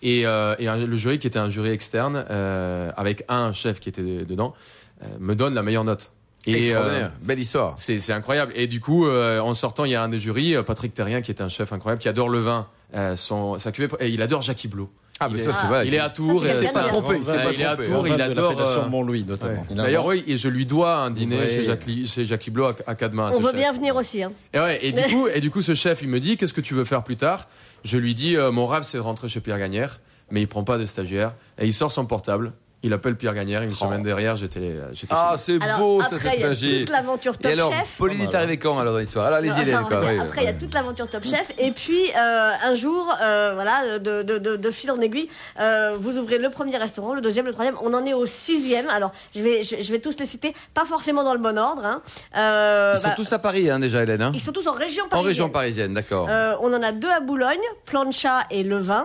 et, 0.02 0.26
euh, 0.26 0.54
et 0.58 0.68
un- 0.68 0.76
le 0.76 0.96
jury 0.96 1.18
qui 1.18 1.26
était 1.26 1.38
un 1.38 1.48
jury 1.48 1.70
externe 1.70 2.26
euh, 2.30 2.90
avec 2.94 3.24
un 3.30 3.52
chef 3.54 3.80
qui 3.80 3.88
était 3.88 4.02
de- 4.02 4.24
dedans 4.24 4.54
euh, 5.02 5.06
me 5.18 5.34
donne 5.34 5.54
la 5.54 5.62
meilleure 5.62 5.84
note. 5.84 6.12
Et 6.46 6.74
euh, 6.74 7.08
Belle 7.22 7.38
histoire. 7.40 7.72
c'est 7.78 7.98
c'est 7.98 8.12
incroyable. 8.12 8.52
Et 8.54 8.66
du 8.66 8.80
coup, 8.80 9.06
euh, 9.06 9.40
en 9.40 9.54
sortant, 9.54 9.84
il 9.86 9.92
y 9.92 9.94
a 9.94 10.02
un 10.02 10.08
des 10.08 10.18
jurys, 10.18 10.56
euh, 10.56 10.62
Patrick 10.62 10.92
Terrien, 10.94 11.20
qui 11.22 11.30
est 11.30 11.40
un 11.42 11.48
chef 11.48 11.72
incroyable, 11.72 12.00
qui 12.00 12.08
adore 12.08 12.28
le 12.28 12.38
vin, 12.40 12.66
euh, 12.94 13.16
son, 13.16 13.58
sa 13.58 13.70
cuvée, 13.72 13.88
et 14.00 14.08
il 14.08 14.22
adore 14.22 14.40
Jackie 14.42 14.68
Blot. 14.68 14.90
Ah, 15.20 15.26
il 15.30 15.36
mais 15.36 15.42
est, 15.42 15.44
ça, 15.44 15.52
c'est 15.52 15.66
vrai. 15.66 15.86
il 15.86 15.94
est 15.94 15.98
à 15.98 16.10
Tours. 16.10 16.42
Ça, 16.44 16.52
c'est 16.62 16.72
bien. 16.72 16.88
trompé, 16.88 17.16
il 17.18 17.24
s'est 17.26 17.32
Ouais, 17.32 17.44
pas 17.44 17.52
il 17.52 17.60
est 17.60 17.64
à. 17.64 17.76
Tours, 17.76 18.06
il 18.06 18.16
de 18.16 18.20
adore. 18.22 18.60
euh, 18.60 18.88
Montlouis, 18.88 19.24
notamment. 19.24 19.64
Il 19.70 19.76
D'ailleurs, 19.76 20.06
oui, 20.06 20.22
et 20.26 20.36
je 20.36 20.48
lui 20.48 20.64
dois 20.64 20.96
un 20.98 21.10
dîner 21.10 21.38
Ouais. 21.38 21.48
chez 21.50 21.64
Jackie, 21.64 22.06
chez 22.06 22.24
à, 22.32 22.90
à 22.90 22.94
Cademain. 22.94 23.30
On 23.34 23.40
veut 23.40 23.46
chef. 23.48 23.56
bien 23.56 23.72
venir 23.72 23.96
aussi. 23.96 24.22
Hein. 24.22 24.30
Et, 24.54 24.60
ouais, 24.60 24.78
et, 24.84 24.92
du 24.92 25.02
coup, 25.02 25.26
et 25.26 25.40
du 25.40 25.50
coup, 25.50 25.60
ce 25.62 25.74
chef, 25.74 26.02
il 26.02 26.08
me 26.08 26.20
dit 26.20 26.36
Qu'est-ce 26.36 26.54
que 26.54 26.60
tu 26.60 26.74
veux 26.74 26.84
faire 26.84 27.02
plus 27.02 27.16
tard? 27.16 27.48
Je 27.84 27.98
lui 27.98 28.14
dis 28.14 28.36
euh, 28.36 28.52
Mon 28.52 28.66
rêve, 28.66 28.84
c'est 28.84 28.98
de 28.98 29.02
rentrer 29.02 29.28
chez 29.28 29.40
Pierre 29.40 29.58
Gagnère, 29.58 29.98
mais 30.30 30.40
il 30.42 30.46
prend 30.48 30.62
pas 30.64 30.78
de 30.78 30.86
stagiaire. 30.86 31.32
Et 31.58 31.66
il 31.66 31.72
sort 31.72 31.90
son 31.90 32.06
portable. 32.06 32.52
Il 32.84 32.92
appelle 32.92 33.16
Pierre 33.16 33.34
Gagnère. 33.34 33.62
Une 33.62 33.74
semaine 33.74 34.02
derrière, 34.02 34.36
j'étais 34.36 34.76
Ah, 35.10 35.34
c'est 35.36 35.58
beau, 35.78 36.00
ça, 36.00 36.06
après, 36.06 36.18
cette 36.18 36.34
il 36.34 36.40
y 36.40 36.44
a 36.44 36.48
magie. 36.48 36.78
toute 36.84 36.90
l'aventure 36.90 37.34
Et 37.34 37.42
Top 37.42 37.52
alors, 37.52 37.72
Chef. 37.72 37.96
Pauline 37.98 38.20
est 38.20 38.34
arrivée 38.34 38.56
quand 38.56 38.78
alors 38.78 38.92
dans 38.92 38.98
l'histoire 39.00 39.26
Alors, 39.26 39.38
allez-y, 39.38 39.60
Hélène. 39.62 39.76
Enfin, 39.78 39.96
quoi, 39.98 40.00
oui. 40.06 40.18
après, 40.20 40.42
il 40.42 40.44
y 40.44 40.48
a 40.48 40.52
toute 40.52 40.72
l'aventure 40.74 41.08
Top 41.10 41.24
Chef. 41.24 41.50
Et 41.58 41.72
puis, 41.72 42.02
euh, 42.16 42.50
un 42.64 42.74
jour, 42.76 43.12
euh, 43.20 43.52
voilà, 43.54 43.98
de, 43.98 44.22
de, 44.22 44.38
de, 44.38 44.56
de 44.56 44.70
fil 44.70 44.90
en 44.92 45.00
aiguille, 45.00 45.28
euh, 45.58 45.96
vous 45.98 46.18
ouvrez 46.18 46.38
le 46.38 46.50
premier 46.50 46.76
restaurant, 46.76 47.14
le 47.14 47.20
deuxième, 47.20 47.46
le 47.46 47.52
troisième. 47.52 47.74
On 47.82 47.92
en 47.94 48.06
est 48.06 48.14
au 48.14 48.26
sixième. 48.26 48.88
Alors, 48.90 49.10
je 49.34 49.42
vais, 49.42 49.62
je, 49.62 49.74
je 49.82 49.90
vais 49.92 49.98
tous 49.98 50.16
les 50.20 50.26
citer, 50.26 50.54
pas 50.72 50.84
forcément 50.84 51.24
dans 51.24 51.32
le 51.32 51.40
bon 51.40 51.58
ordre. 51.58 51.84
Hein. 51.84 52.00
Euh, 52.36 52.92
Ils 52.96 53.00
sont 53.00 53.08
bah, 53.08 53.14
tous 53.16 53.32
à 53.32 53.40
Paris, 53.40 53.70
hein, 53.70 53.80
déjà, 53.80 54.04
Hélène. 54.04 54.22
hein 54.22 54.30
ils 54.34 54.40
sont 54.40 54.52
tous 54.52 54.68
en 54.68 54.72
région 54.72 55.04
en 55.06 55.08
parisienne. 55.08 55.26
région 55.28 55.48
parisienne, 55.50 55.94
d'accord. 55.94 56.28
Euh, 56.30 56.54
on 56.60 56.72
en 56.72 56.82
a 56.84 56.92
deux 56.92 57.10
à 57.10 57.18
Boulogne, 57.18 57.58
Plancha 57.86 58.44
et 58.52 58.62
Levain. 58.62 59.04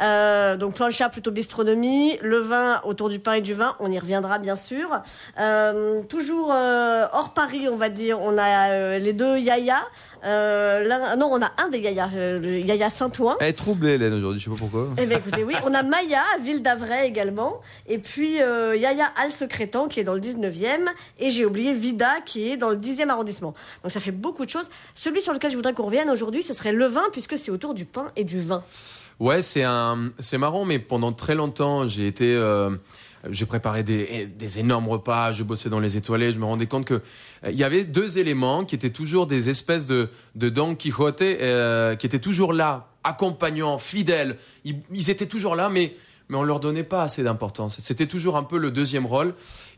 Euh, 0.00 0.56
donc 0.56 0.74
Plancha 0.74 1.08
plutôt 1.08 1.32
bistronomie, 1.32 2.18
Levain 2.22 2.80
autour 2.84 3.07
du 3.08 3.18
pain 3.18 3.34
et 3.34 3.40
du 3.40 3.54
vin, 3.54 3.74
on 3.80 3.90
y 3.90 3.98
reviendra 3.98 4.38
bien 4.38 4.56
sûr. 4.56 5.00
Euh, 5.38 6.02
toujours 6.04 6.52
euh, 6.52 7.06
hors 7.12 7.32
Paris, 7.34 7.68
on 7.70 7.76
va 7.76 7.88
dire, 7.88 8.20
on 8.20 8.36
a 8.38 8.70
euh, 8.70 8.98
les 8.98 9.12
deux 9.12 9.38
Yaya. 9.38 9.80
L'un- 10.22 11.16
non, 11.16 11.28
on 11.30 11.40
a 11.42 11.50
un 11.58 11.68
des 11.68 11.78
Yaya, 11.78 12.08
le 12.14 12.58
Yaya 12.60 12.88
Saint-Ouen. 12.88 13.36
Elle 13.40 13.48
est 13.48 13.52
troublée, 13.52 13.92
Hélène, 13.92 14.12
aujourd'hui, 14.14 14.40
je 14.40 14.44
sais 14.44 14.50
pas 14.50 14.56
pourquoi. 14.58 14.88
Eh 14.98 15.06
bien, 15.06 15.18
écoutez, 15.18 15.44
oui, 15.44 15.54
on 15.64 15.72
a 15.74 15.82
Maya, 15.82 16.22
Ville 16.40 16.62
d'Avray 16.62 17.06
également, 17.06 17.60
et 17.86 17.98
puis 17.98 18.34
Yaya 18.34 19.06
Al-Secrétan 19.16 19.86
qui 19.88 20.00
est 20.00 20.04
dans 20.04 20.14
le 20.14 20.20
19e, 20.20 20.88
et 21.18 21.30
j'ai 21.30 21.44
oublié 21.44 21.72
Vida 21.74 22.16
qui 22.24 22.50
est 22.50 22.56
dans 22.56 22.70
le 22.70 22.76
10e 22.76 23.08
arrondissement. 23.08 23.54
Donc 23.82 23.92
ça 23.92 24.00
fait 24.00 24.10
beaucoup 24.10 24.44
de 24.44 24.50
choses. 24.50 24.68
Celui 24.94 25.20
sur 25.20 25.32
lequel 25.32 25.50
je 25.50 25.56
voudrais 25.56 25.72
qu'on 25.72 25.84
revienne 25.84 26.10
aujourd'hui, 26.10 26.42
ce 26.42 26.52
serait 26.52 26.72
le 26.72 26.86
vin, 26.86 27.04
puisque 27.12 27.38
c'est 27.38 27.50
autour 27.50 27.74
du 27.74 27.84
pain 27.84 28.10
et 28.16 28.24
du 28.24 28.40
vin. 28.40 28.62
Ouais, 29.20 29.42
c'est 29.42 29.64
un, 29.64 30.12
c'est 30.20 30.38
marrant, 30.38 30.64
mais 30.64 30.78
pendant 30.78 31.12
très 31.12 31.34
longtemps, 31.34 31.88
j'ai 31.88 32.06
été, 32.06 32.32
euh, 32.36 32.70
j'ai 33.28 33.46
préparé 33.46 33.82
des, 33.82 34.26
des 34.26 34.58
énormes 34.60 34.88
repas, 34.88 35.32
je 35.32 35.42
bossais 35.42 35.68
dans 35.68 35.80
les 35.80 35.96
étoilés, 35.96 36.30
je 36.30 36.38
me 36.38 36.44
rendais 36.44 36.66
compte 36.66 36.84
que 36.84 36.94
euh, 37.42 37.50
il 37.50 37.56
y 37.56 37.64
avait 37.64 37.82
deux 37.82 38.18
éléments 38.18 38.64
qui 38.64 38.76
étaient 38.76 38.90
toujours 38.90 39.26
des 39.26 39.50
espèces 39.50 39.88
de, 39.88 40.08
de 40.36 40.48
Don 40.48 40.76
Quixote, 40.76 41.22
euh, 41.22 41.96
qui 41.96 42.06
étaient 42.06 42.20
toujours 42.20 42.52
là, 42.52 42.90
accompagnants, 43.02 43.78
fidèles. 43.78 44.36
Ils, 44.64 44.76
ils 44.94 45.10
étaient 45.10 45.26
toujours 45.26 45.56
là, 45.56 45.68
mais 45.68 45.96
mais 46.28 46.36
on 46.36 46.42
leur 46.42 46.60
donnait 46.60 46.84
pas 46.84 47.02
assez 47.02 47.22
d'importance. 47.22 47.76
C'était 47.80 48.06
toujours 48.06 48.36
un 48.36 48.42
peu 48.42 48.58
le 48.58 48.70
deuxième 48.70 49.06
rôle. 49.06 49.34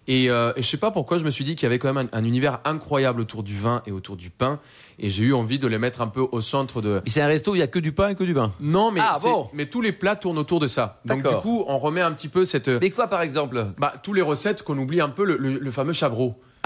Et, 0.09 0.31
euh, 0.31 0.53
et 0.57 0.63
je 0.63 0.67
sais 0.67 0.79
pas 0.79 0.91
pourquoi 0.91 1.19
je 1.19 1.25
me 1.25 1.31
suis 1.31 1.45
dit 1.45 1.55
qu'il 1.55 1.65
y 1.65 1.67
avait 1.67 1.79
quand 1.79 1.93
même 1.93 2.09
un, 2.13 2.19
un 2.19 2.25
univers 2.25 2.59
incroyable 2.65 3.21
autour 3.21 3.43
du 3.43 3.57
vin 3.57 3.83
et 3.87 3.93
autour 3.93 4.17
du 4.17 4.31
pain. 4.31 4.59
Et 4.99 5.11
j'ai 5.11 5.23
eu 5.25 5.35
envie 5.35 5.59
de 5.59 5.67
les 5.69 5.79
mettre 5.79 6.01
un 6.01 6.07
peu 6.09 6.27
au 6.33 6.41
centre 6.41 6.81
de, 6.81 7.03
Et 7.07 7.11
c'est 7.11 7.21
un 7.21 7.27
resto 7.29 7.53
où 7.53 7.55
il 7.55 7.59
y 7.61 7.63
a 7.63 7.67
que 7.69 7.79
du 7.79 7.93
pain 7.93 8.09
et 8.09 8.15
que 8.15 8.25
du 8.25 8.33
vin. 8.33 8.53
non, 8.61 8.91
mais, 8.91 9.01
Ah, 9.03 9.19
bon. 9.23 9.49
mais 9.53 9.67
tous 9.67 9.83
les 9.83 9.93
plats 9.93 10.17
tournent 10.17 10.39
autour 10.39 10.59
de 10.59 10.67
ça. 10.67 11.01
Donc 11.05 11.27
du 11.27 11.35
coup, 11.43 11.65
on 11.69 11.79
remet 11.79 12.01
un 12.01 12.13
petit 12.13 12.29
peu 12.29 12.45
cette, 12.45 12.69
Mais 12.69 12.91
quoi, 12.91 13.07
par 13.07 13.23
exemple? 13.23 13.67
bah, 13.79 13.93
tous 14.03 14.15
les 14.15 14.23
recettes 14.23 14.63
qu'on 14.63 14.79
oublie 14.79 15.01
un 15.01 15.11
peu, 15.11 15.25
le, 15.25 15.37
le- 15.37 15.59
le 15.59 15.71
fameux 15.71 15.93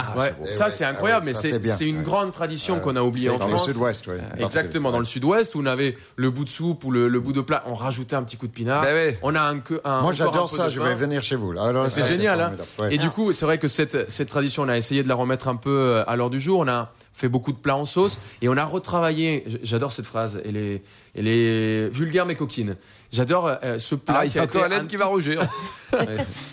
chabreau. 0.03 0.21
Ouais, 0.21 0.35
Eh 0.47 0.51
ça 0.51 0.71
c'est 0.71 0.85
ah 0.85 0.89
incroyable, 0.91 1.27
ouais, 1.27 1.33
mais 1.33 1.35
ça, 1.61 1.77
c'est 1.77 1.89
une 1.89 1.99
Ouais. 1.99 2.03
grande 2.03 2.33
tradition 2.33 2.81
qu'on 2.81 2.97
a 2.97 3.03
oubliée 3.03 3.31
en 3.31 3.39
Dans 3.39 3.47
le 3.47 3.57
France. 3.57 3.69
sud-ouest, 3.73 4.05
oui. 4.09 4.15
Exactement, 4.39 4.91
dans 4.91 4.99
le 4.99 5.05
sud-ouest 5.05 5.55
où 5.55 5.61
on 5.63 5.67
avait 5.67 5.97
le 6.17 6.31
bout 6.31 6.45
de 6.45 6.49
soupe 6.49 6.85
ou 6.85 6.91
le, 6.91 7.09
le 7.09 7.21
bout 7.21 7.33
de 7.33 7.41
plat, 7.41 7.63
on 7.67 7.75
rajoutait 7.75 8.17
un 8.17 8.23
petit 8.23 8.37
coup 8.37 8.47
de 8.47 8.53
pinard. 8.53 8.83
Ben 8.83 8.95
ouais. 8.95 9.19
On 9.23 9.35
a 9.35 9.41
un, 9.41 9.63
Moi, 10.03 10.13
j'adore 10.13 10.49
ça. 10.49 10.69
Je 10.69 10.81
vais 10.81 10.95
venir 10.95 11.23
chez 11.23 11.37
vous. 11.37 11.53
Alors, 11.59 11.91
C'est 11.91 12.05
génial, 12.07 12.41
hein. 12.41 12.53
Et 12.91 12.99
du 12.99 13.11
coup, 13.11 13.33
c'est 13.33 13.45
vrai 13.45 13.59
que 13.59 13.69
cette, 13.69 14.11
cette 14.11 14.29
tradition, 14.29 14.63
on 14.65 14.69
a 14.69 14.77
essayé 14.77 15.03
de 15.03 15.09
la 15.09 15.15
remettre 15.15 15.49
un 15.49 15.57
peu 15.57 15.71
euh, 15.71 16.05
à 16.09 16.17
l'heure 16.17 16.31
du 16.31 16.41
jour. 16.41 16.61
On 16.61 16.69
a 16.69 16.91
fait 17.15 17.29
beaucoup 17.29 17.53
de 17.53 17.57
plats 17.57 17.77
en 17.77 17.85
sauce 17.85 18.19
et 18.43 18.49
on 18.49 18.57
a 18.57 18.65
retravaillé. 18.65 19.45
J'adore 19.63 19.93
cette 19.93 20.07
phrase. 20.07 20.43
Elle 20.45 20.57
est, 20.57 20.83
elle 21.15 21.29
est 21.29 21.89
vulgaire 21.89 22.27
mais 22.27 22.35
coquine. 22.35 22.77
J'adore 23.13 23.49
euh, 23.63 23.79
ce 23.79 23.95
plat 23.95 24.21
Ah, 24.23 24.27
qui 24.27 24.39
a 24.39 24.45
été 24.45 24.61
un 24.61 24.81
qui 24.85 24.97
tout- 24.97 24.99
va 24.99 25.07
rougir. 25.07 25.41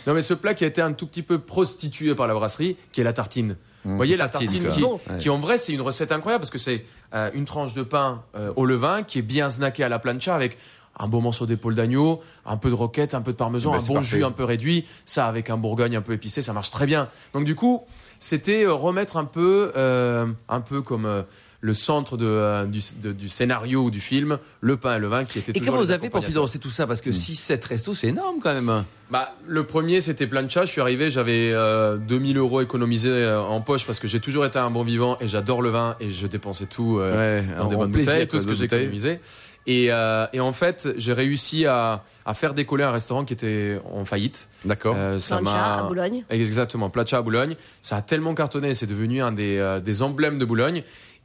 Non, 0.08 0.14
mais 0.14 0.22
ce 0.22 0.34
plat 0.36 0.54
qui 0.54 0.64
a 0.64 0.68
été 0.68 0.82
un 0.82 0.94
tout 0.94 1.08
petit 1.08 1.24
peu 1.24 1.40
prostitué 1.40 2.14
par 2.16 2.28
la 2.28 2.34
brasserie, 2.36 2.78
qui 2.92 3.02
est 3.02 3.04
la 3.04 3.14
tartine. 3.14 3.56
Vous 3.84 3.96
voyez, 3.96 4.16
la 4.16 4.30
Tartine, 4.30 4.70
qui, 4.70 4.84
qui, 5.18 5.30
en 5.32 5.40
vrai, 5.40 5.58
c'est 5.58 5.74
une 5.74 5.82
recette 5.82 6.12
incroyable 6.12 6.42
parce 6.42 6.52
que 6.52 6.60
c'est 6.60 6.86
euh, 7.16 7.32
une 7.34 7.46
tranche 7.46 7.74
de 7.74 7.82
pain 7.82 8.22
euh, 8.36 8.54
au 8.56 8.68
levain 8.68 9.02
qui 9.02 9.18
est 9.18 9.24
bien 9.24 9.50
snacké 9.50 9.84
à 9.84 9.90
la 9.90 9.98
plancha 9.98 10.36
avec 10.36 10.60
un 11.00 11.08
beau 11.08 11.20
morceau 11.20 11.46
d'épaule 11.46 11.76
d'agneau, 11.76 12.22
un 12.46 12.58
peu 12.58 12.70
de 12.70 12.76
roquette, 12.76 13.14
un 13.14 13.22
peu 13.22 13.32
de 13.32 13.38
parmesan, 13.38 13.72
Ben, 13.72 13.80
un 13.80 13.82
bon 13.82 13.94
parfait. 13.96 14.18
jus 14.18 14.24
un 14.24 14.32
peu 14.32 14.44
réduit, 14.44 14.86
ça 15.06 15.28
avec 15.28 15.50
un 15.50 15.58
bourgogne 15.58 15.96
un 15.96 16.02
peu 16.02 16.14
épicé, 16.14 16.42
ça 16.42 16.54
marche 16.54 16.72
très 16.72 16.86
bien. 16.86 17.08
Donc 17.34 17.46
du 17.46 17.56
coup, 17.56 17.84
c'était 18.20 18.66
euh, 18.66 18.74
remettre 18.74 19.18
un 19.18 19.26
peu, 19.26 19.72
euh, 19.76 20.28
un 20.50 20.62
peu 20.62 20.82
comme 20.82 21.06
euh, 21.06 21.24
le 21.64 21.74
centre 21.76 22.18
de, 22.18 22.26
euh, 22.26 22.66
du, 22.66 22.80
de- 23.04 23.12
du 23.14 23.30
scénario 23.30 23.84
ou 23.84 23.92
du 23.92 24.00
film, 24.00 24.40
le 24.62 24.78
pain 24.78 24.96
et 24.96 25.00
le 25.00 25.08
vin 25.08 25.26
qui 25.26 25.38
était 25.40 25.52
Et 25.56 25.62
comment 25.62 25.78
vous 25.78 25.92
avez 25.92 26.10
pour 26.10 26.26
financer 26.26 26.58
tout 26.60 26.72
ça? 26.72 26.88
Parce 26.88 27.02
que 27.02 27.12
6-7 27.12 27.64
restos, 27.68 27.94
c'est 27.94 28.08
énorme 28.08 28.38
quand 28.42 28.54
même. 28.54 28.84
Bah, 29.12 29.36
le 29.48 29.64
premier, 29.64 30.02
c'était 30.02 30.26
plancha. 30.28 30.66
Je 30.66 30.72
suis 30.72 30.82
arrivé, 30.82 31.12
j'avais 31.12 31.52
euh, 31.54 31.98
2000 31.98 32.38
euros 32.38 32.62
économisés 32.62 33.10
euh, 33.12 33.40
en 33.42 33.62
poche 33.62 33.86
parce 33.86 34.00
que 34.00 34.08
j'ai 34.08 34.20
toujours 34.20 34.46
été 34.46 34.58
un 34.58 34.72
bon 34.72 34.84
vivant 34.84 35.18
et 35.22 35.28
j'adore 35.28 35.62
le 35.62 35.70
vin 35.70 35.96
et 36.00 36.10
je 36.12 36.26
dépensais 36.28 36.66
tout 36.66 36.98
euh, 37.00 37.42
dans 37.58 37.68
des 37.68 37.76
bonnes 37.76 37.92
bouteilles, 37.92 38.28
tout 38.28 38.40
ce 38.40 38.48
que 38.48 38.54
j'ai 38.56 38.66
économisé. 38.66 39.20
Et, 39.68 39.92
euh, 39.92 40.26
et 40.34 40.40
en 40.40 40.54
fait, 40.54 40.90
j'ai 40.98 41.14
réussi 41.14 41.68
à, 41.68 42.04
à 42.26 42.34
faire 42.34 42.56
décoller 42.56 42.84
un 42.84 42.90
restaurant 42.90 43.26
qui 43.26 43.34
était 43.34 43.80
en 43.94 44.06
faillite. 44.06 44.50
D'accord. 44.66 44.96
Euh, 44.98 45.20
Plancha 45.20 45.78
à 45.78 45.84
Boulogne. 45.84 46.24
Exactement, 46.32 46.90
Plancha 46.90 47.20
à 47.20 47.22
Boulogne. 47.22 47.56
Ça 47.80 47.98
a 47.98 48.02
tellement 48.02 48.34
cartonné, 48.34 48.74
c'est 48.74 48.88
devenu 48.88 49.22
un 49.22 49.32
des, 49.32 49.60
euh, 49.60 49.80
des 49.80 50.02
emblèmes 50.02 50.40
de 50.40 50.46
Boulogne. 50.46 50.82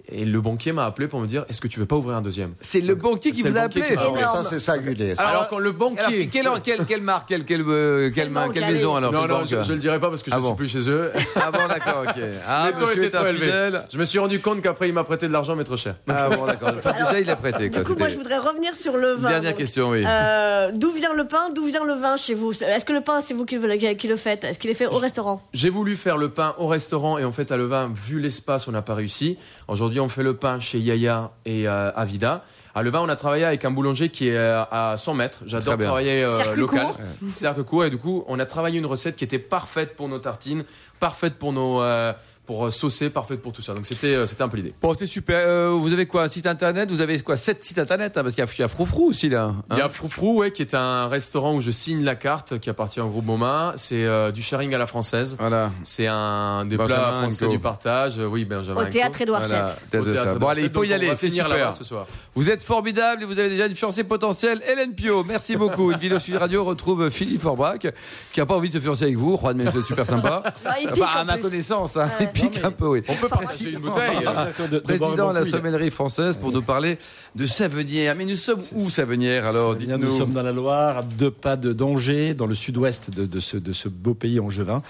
Et 0.09 0.25
le 0.25 0.41
banquier 0.41 0.71
m'a 0.73 0.85
appelé 0.87 1.09
pour 1.09 1.21
me 1.21 1.27
dire 1.27 1.45
Est-ce 1.49 1.61
que 1.61 1.67
tu 1.69 1.81
veux 1.81 1.87
pas 1.87 1.97
ouvrir 1.97 2.17
un 2.17 2.23
deuxième? 2.23 2.55
C'est 2.61 2.81
le 2.81 2.95
banquier 2.95 3.33
qui 3.33 3.43
vous 3.43 3.49
le 3.49 3.57
a 3.59 3.63
appelé. 3.65 3.85
ça, 4.23 4.45
c'est 4.45 4.61
singulier. 4.61 5.17
ça. 5.17 5.23
Alors, 5.23 5.33
Alors, 5.43 5.49
quand 5.49 5.59
le 5.59 5.73
banquier. 5.73 6.29
Alors, 6.41 6.61
quelle, 6.63 6.77
quelle, 6.77 6.87
quelle 6.87 7.03
marque 7.03 7.29
Quelle, 7.29 7.45
quelle, 7.45 7.65
quelle, 7.65 8.13
Quelle 8.13 8.31
ma- 8.31 8.45
banque, 8.45 8.55
quelle 8.55 8.65
allez. 8.65 8.75
maison 8.75 8.95
alors 8.97 9.13
non, 9.13 9.27
non, 9.27 9.45
je, 9.45 9.63
je 9.63 9.73
le 9.73 9.79
dirai 9.81 9.99
pas 9.99 10.09
parce 10.11 10.23
que 10.23 10.31
je 10.31 10.35
Ah 10.37 10.39
ne 10.39 10.43
bon. 10.43 10.49
suis 10.51 10.57
plus 10.57 10.69
chez 10.69 10.89
eux. 10.89 11.11
Ah 11.37 11.51
bon, 11.51 11.67
d'accord, 11.69 12.05
ok. 12.07 12.15
Ah, 12.49 12.69
Les 12.73 12.79
taux 12.79 12.89
est 12.91 13.11
trop 13.11 13.27
élevés. 13.27 13.47
infidèle. 13.51 13.83
Je 13.93 13.99
me 13.99 14.05
suis 14.05 14.19
rendu 14.19 14.39
compte 14.41 14.61
qu'après, 14.63 14.89
il 14.89 14.95
m'a 14.95 15.05
prêté 15.05 15.27
de 15.29 15.33
l'argent, 15.33 15.57
mais 15.57 15.65
trop 15.65 15.77
cher. 15.77 15.97
Ah 16.09 16.29
bon, 16.31 16.47
d'accord. 16.47 16.71
Enfin, 16.79 16.93
déjà, 16.97 17.21
il 17.21 17.29
a 17.31 17.37
prêté. 17.37 17.69
Quoi. 17.71 17.81
Du 17.83 17.87
coup, 17.93 17.99
moi, 17.99 18.09
je 18.09 18.17
voudrais 18.17 18.39
revenir 18.39 18.75
sur 18.77 18.97
le 18.97 19.13
vin. 19.15 19.29
Dernière 19.29 19.51
Donc, 19.53 19.59
question, 19.59 19.91
oui. 19.91 20.05
euh, 20.07 20.71
D'où 20.75 20.93
vient 20.93 21.15
le 21.15 21.27
pain? 21.27 21.51
D'où 21.55 21.65
vient 21.67 21.85
le 21.85 21.95
vin 21.95 22.17
chez 22.17 22.35
vous? 22.35 22.53
Est-ce 22.53 22.85
que 22.85 22.93
le 22.93 23.01
pain, 23.01 23.21
c'est 23.21 23.35
vous 23.35 23.45
qui, 23.45 23.57
le- 23.57 23.95
qui 23.95 24.09
le 24.09 24.17
faites? 24.17 24.45
Est-ce 24.45 24.59
qu'il 24.59 24.71
est 24.71 24.75
fait 24.75 24.87
au 24.87 24.99
restaurant? 24.99 25.43
J'ai 25.53 25.71
voulu 25.71 25.97
faire 25.97 26.17
le 26.17 26.31
pain 26.31 26.55
au 26.59 26.69
restaurant 26.69 27.19
et 27.19 27.25
en 27.25 27.33
fait 27.33 27.51
à 27.51 27.57
Levain, 27.57 27.91
vu 27.95 28.21
l'espace, 28.21 28.69
on 28.69 28.73
n'a 28.73 28.83
pas 28.83 28.95
réussi. 28.95 29.37
Aujourd'hui, 29.69 29.96
on 30.01 30.09
fait 30.09 30.23
le 30.23 30.37
pain 30.37 30.61
chez 30.61 30.79
Yaya 30.79 31.33
et 31.45 31.69
euh, 31.69 31.91
à 31.95 32.05
Vida. 32.05 32.45
À 32.75 32.83
le 32.83 32.91
vin, 32.91 33.01
on 33.01 33.09
a 33.09 33.17
travaillé 33.17 33.45
avec 33.45 33.65
un 33.65 33.71
boulanger 33.71 34.11
qui 34.11 34.29
est 34.29 34.37
à 34.37 34.97
100 34.99 35.15
mètres. 35.15 35.41
J'adore 35.47 35.79
travailler 35.79 36.25
euh, 36.25 36.29
Cercle 36.29 36.61
local. 36.61 36.87
court. 36.87 36.99
Cercle 37.33 37.65
court. 37.65 37.85
Et 37.85 37.91
du 37.91 37.97
coup, 37.97 38.25
on 38.29 38.39
a 38.39 38.47
travaillé 38.47 38.79
une 38.79 38.87
recette 38.87 39.17
qui 39.17 39.25
était 39.25 39.39
parfaite 39.39 39.97
pour 39.97 40.09
nos 40.09 40.19
tartines, 40.19 40.65
parfaite 41.01 41.37
pour 41.37 41.53
nos 41.53 41.81
euh, 41.81 42.13
pour 42.47 42.67
euh, 42.67 42.71
saucer, 42.71 43.11
parfaite 43.11 43.43
pour 43.43 43.53
tout 43.53 43.63
ça. 43.63 43.75
Donc 43.75 43.85
c'était 43.87 44.15
euh, 44.15 44.27
c'était 44.27 44.43
un 44.43 44.49
peu 44.49 44.57
l'idée. 44.57 44.73
Bon, 44.81 44.95
c'est 44.99 45.07
super. 45.07 45.37
Euh, 45.39 45.71
vous 45.71 45.93
avez 45.93 46.07
quoi 46.07 46.23
Un 46.25 46.29
site 46.29 46.47
internet? 46.47 46.91
Vous 46.91 47.01
avez 47.01 47.19
quoi 47.21 47.37
Sept 47.37 47.63
sites 47.65 47.79
internet 47.79 48.17
hein, 48.17 48.23
Parce 48.23 48.35
qu'il 48.35 48.45
y 48.45 48.47
a- 48.47 48.51
il 48.57 48.61
y 48.61 48.65
a 48.65 48.69
Froufrou 48.69 49.09
aussi 49.09 49.29
là. 49.29 49.45
hein? 49.45 49.63
Il 49.73 49.79
y 49.79 49.81
a 49.81 49.89
Froufrou, 49.89 50.39
ouais, 50.39 50.51
qui 50.53 50.63
est 50.63 50.75
un 50.75 51.09
restaurant 51.09 51.55
où 51.55 51.61
je 51.61 51.71
signe 51.71 52.05
la 52.05 52.15
carte, 52.15 52.59
qui 52.59 52.71
appartient 52.71 53.01
au 53.01 53.09
groupe 53.09 53.27
MoMA. 53.27 53.73
C'est 53.77 54.05
euh, 54.05 54.31
du 54.33 54.43
sharing 54.43 54.73
à 54.75 54.79
la 54.79 54.87
française. 54.87 55.37
Voilà. 55.39 55.71
C'est 55.83 56.07
un 56.07 56.65
des 56.65 56.77
Benjamin 56.77 56.97
plats 57.03 57.13
français 57.21 57.49
du 57.49 57.59
partage. 57.59 58.19
Oui, 58.19 58.45
Benjamin. 58.45 58.83
Au 58.83 58.85
théâtre 58.87 59.21
Édouard 59.21 59.41
Voilà. 59.47 59.67
VII. 59.93 60.01
Au 60.01 60.05
théâtre 60.05 60.39
Bon, 60.39 60.49
allez, 60.49 60.63
il 60.63 60.71
faut 60.71 60.85
y 60.85 60.93
aller. 60.93 61.13
C'est 61.17 61.29
super. 61.31 61.73
ce 61.73 61.85
soir. 61.85 62.07
Vous 62.35 62.51
êtes 62.51 62.63
formidable 62.63 63.23
et 63.23 63.25
vous 63.27 63.39
avez 63.39 63.49
déjà 63.49 63.67
une 63.67 63.75
fiancée 63.75 64.05
potentielle, 64.05 64.63
Hélène 64.71 64.95
Pio. 64.95 65.25
Merci 65.25 65.57
beaucoup. 65.57 65.91
Une 65.91 65.99
vidéo 65.99 66.19
Sud 66.19 66.37
Radio 66.37 66.65
retrouve 66.65 67.11
Philippe 67.11 67.43
Forbrac, 67.43 67.87
qui 68.33 68.41
a 68.41 68.47
pas 68.47 68.55
envie 68.55 68.69
de 68.69 68.75
se 68.75 68.81
fiancer 68.81 69.05
avec 69.05 69.17
vous. 69.17 69.37
Juan, 69.37 69.57
mais 69.57 69.65
c'est 69.73 69.85
super 69.85 70.07
sympa. 70.07 70.43
Ah, 70.65 70.75
il 70.81 70.89
pique, 70.89 71.03
Enfin, 71.03 71.19
à 71.19 71.23
en 71.23 71.25
ma 71.25 71.33
plus. 71.35 71.43
connaissance, 71.43 71.97
hein. 71.97 72.09
Ouais. 72.21 72.27
Pique 72.41 72.61
un 72.65 72.71
peu, 72.71 72.87
oui. 72.89 73.03
On 73.09 73.15
peut 73.15 73.29
préciser 73.29 73.71
une 73.73 73.79
bouteille. 73.81 74.17
De- 74.19 74.23
de 74.23 74.25
boire 74.27 74.39
un 74.39 75.15
Président 75.15 75.29
de 75.33 75.39
la 75.39 75.45
sommellerie 75.45 75.91
française 75.91 76.37
pour 76.37 76.53
nous 76.53 76.63
parler 76.63 76.99
de 77.37 77.47
Savenière. 77.47 78.17
Mais 78.17 78.25
nous 78.25 78.37
sommes 78.37 78.63
où 78.75 78.89
Savenière 78.91 79.47
alors 79.47 79.75
bien, 79.75 79.97
Dites-nous. 79.97 80.11
nous 80.11 80.17
sommes 80.17 80.33
dans 80.33 80.43
la 80.43 80.53
Loire, 80.53 80.99
à 80.99 81.03
deux 81.03 81.31
pas 81.31 81.57
de 81.57 81.73
d'Angers, 81.73 82.35
dans 82.35 82.47
le 82.47 82.55
sud-ouest 82.55 83.11
de, 83.11 83.27
de 83.27 83.41
ce, 83.41 83.57
de 83.59 83.73
ce 83.73 83.89
beau 83.89 84.15
pays 84.15 84.41
angevin, 84.41 84.83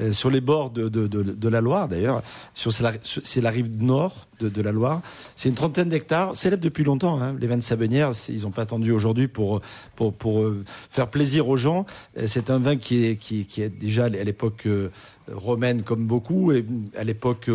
euh, 0.00 0.12
sur 0.12 0.28
les 0.30 0.40
bords 0.40 0.70
de, 0.70 0.88
de, 0.88 1.06
de, 1.06 1.22
de 1.22 1.48
la 1.48 1.60
Loire 1.60 1.88
d'ailleurs. 1.88 2.22
Sur 2.54 2.72
c'est 2.72 2.82
la, 2.82 2.92
c'est 3.04 3.40
la 3.40 3.50
rive 3.50 3.70
nord 3.82 4.26
de, 4.40 4.62
la 4.62 4.72
Loire. 4.72 5.00
C'est 5.36 5.48
une 5.48 5.54
trentaine 5.54 5.88
d'hectares, 5.88 6.34
célèbre 6.34 6.62
depuis 6.64 6.82
longtemps. 6.82 7.22
Hein. 7.22 7.36
Les 7.40 7.46
vins 7.46 7.56
de 7.56 7.62
Savenière, 7.62 8.10
ils 8.28 8.42
n'ont 8.42 8.50
pas 8.50 8.62
attendu 8.62 8.90
aujourd'hui 8.90 9.28
pour 9.28 9.60
pour 9.94 10.12
pour 10.12 10.42
euh, 10.42 10.64
faire 10.90 11.08
plaisir 11.08 11.48
aux 11.48 11.56
gens. 11.56 11.86
Euh, 12.18 12.24
C'est 12.26 12.50
un 12.50 12.58
vin 12.58 12.76
qui 12.76 13.04
est 13.04 13.16
qui, 13.16 13.46
qui 13.46 13.62
est 13.62 13.68
déjà 13.68 14.06
à 14.06 14.08
l'époque 14.08 14.66
euh, 14.66 14.88
romaine 15.32 15.82
comme 15.84 16.06
beaucoup, 16.08 16.50
et 16.50 16.64
à 16.98 17.04
l'époque 17.04 17.48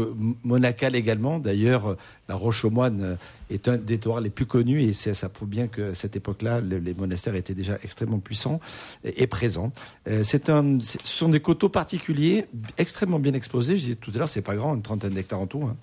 monacale 0.46 0.96
également. 0.96 1.40
D'ailleurs, 1.40 1.98
la 2.30 2.36
Roche 2.36 2.66
aux 2.66 2.70
Moines 2.70 3.02
euh, 3.04 3.16
est 3.50 3.68
un 3.68 3.78
des 3.78 3.98
terroirs 3.98 4.22
les 4.22 4.30
plus 4.30 4.46
connus 4.46 4.82
et 4.84 4.94
ça 4.94 5.30
prouve 5.30 5.48
bien 5.48 5.68
que 5.68 5.92
à 5.92 5.96
cette 5.96 6.16
époque-là, 6.16 6.60
le- 6.62 6.78
les 6.80 6.94
monastères 6.94 7.36
étaient 7.36 7.54
déjà 7.54 7.78
extrêmement 7.84 8.20
puissants 8.20 8.60
et, 9.04 9.28
présents. 9.28 9.72
Euh, 10.08 10.24
C'est 10.24 10.50
un, 10.50 10.80
ce 10.82 10.98
sont 11.04 11.30
des 11.30 11.40
coteaux 11.40 11.70
particuliers 11.70 12.46
extrêmement 12.78 13.20
bien 13.20 13.34
exposés. 13.34 13.78
Je 13.78 13.82
disais 13.84 13.96
tout 13.96 14.12
à 14.14 14.18
l'heure, 14.18 14.30
c'est 14.30 14.42
pas 14.42 14.56
grand, 14.56 14.76
une 14.76 14.82
trentaine 14.82 15.14
d'hectares 15.14 15.40
en 15.42 15.48
tout. 15.48 15.64
hein 15.64 15.76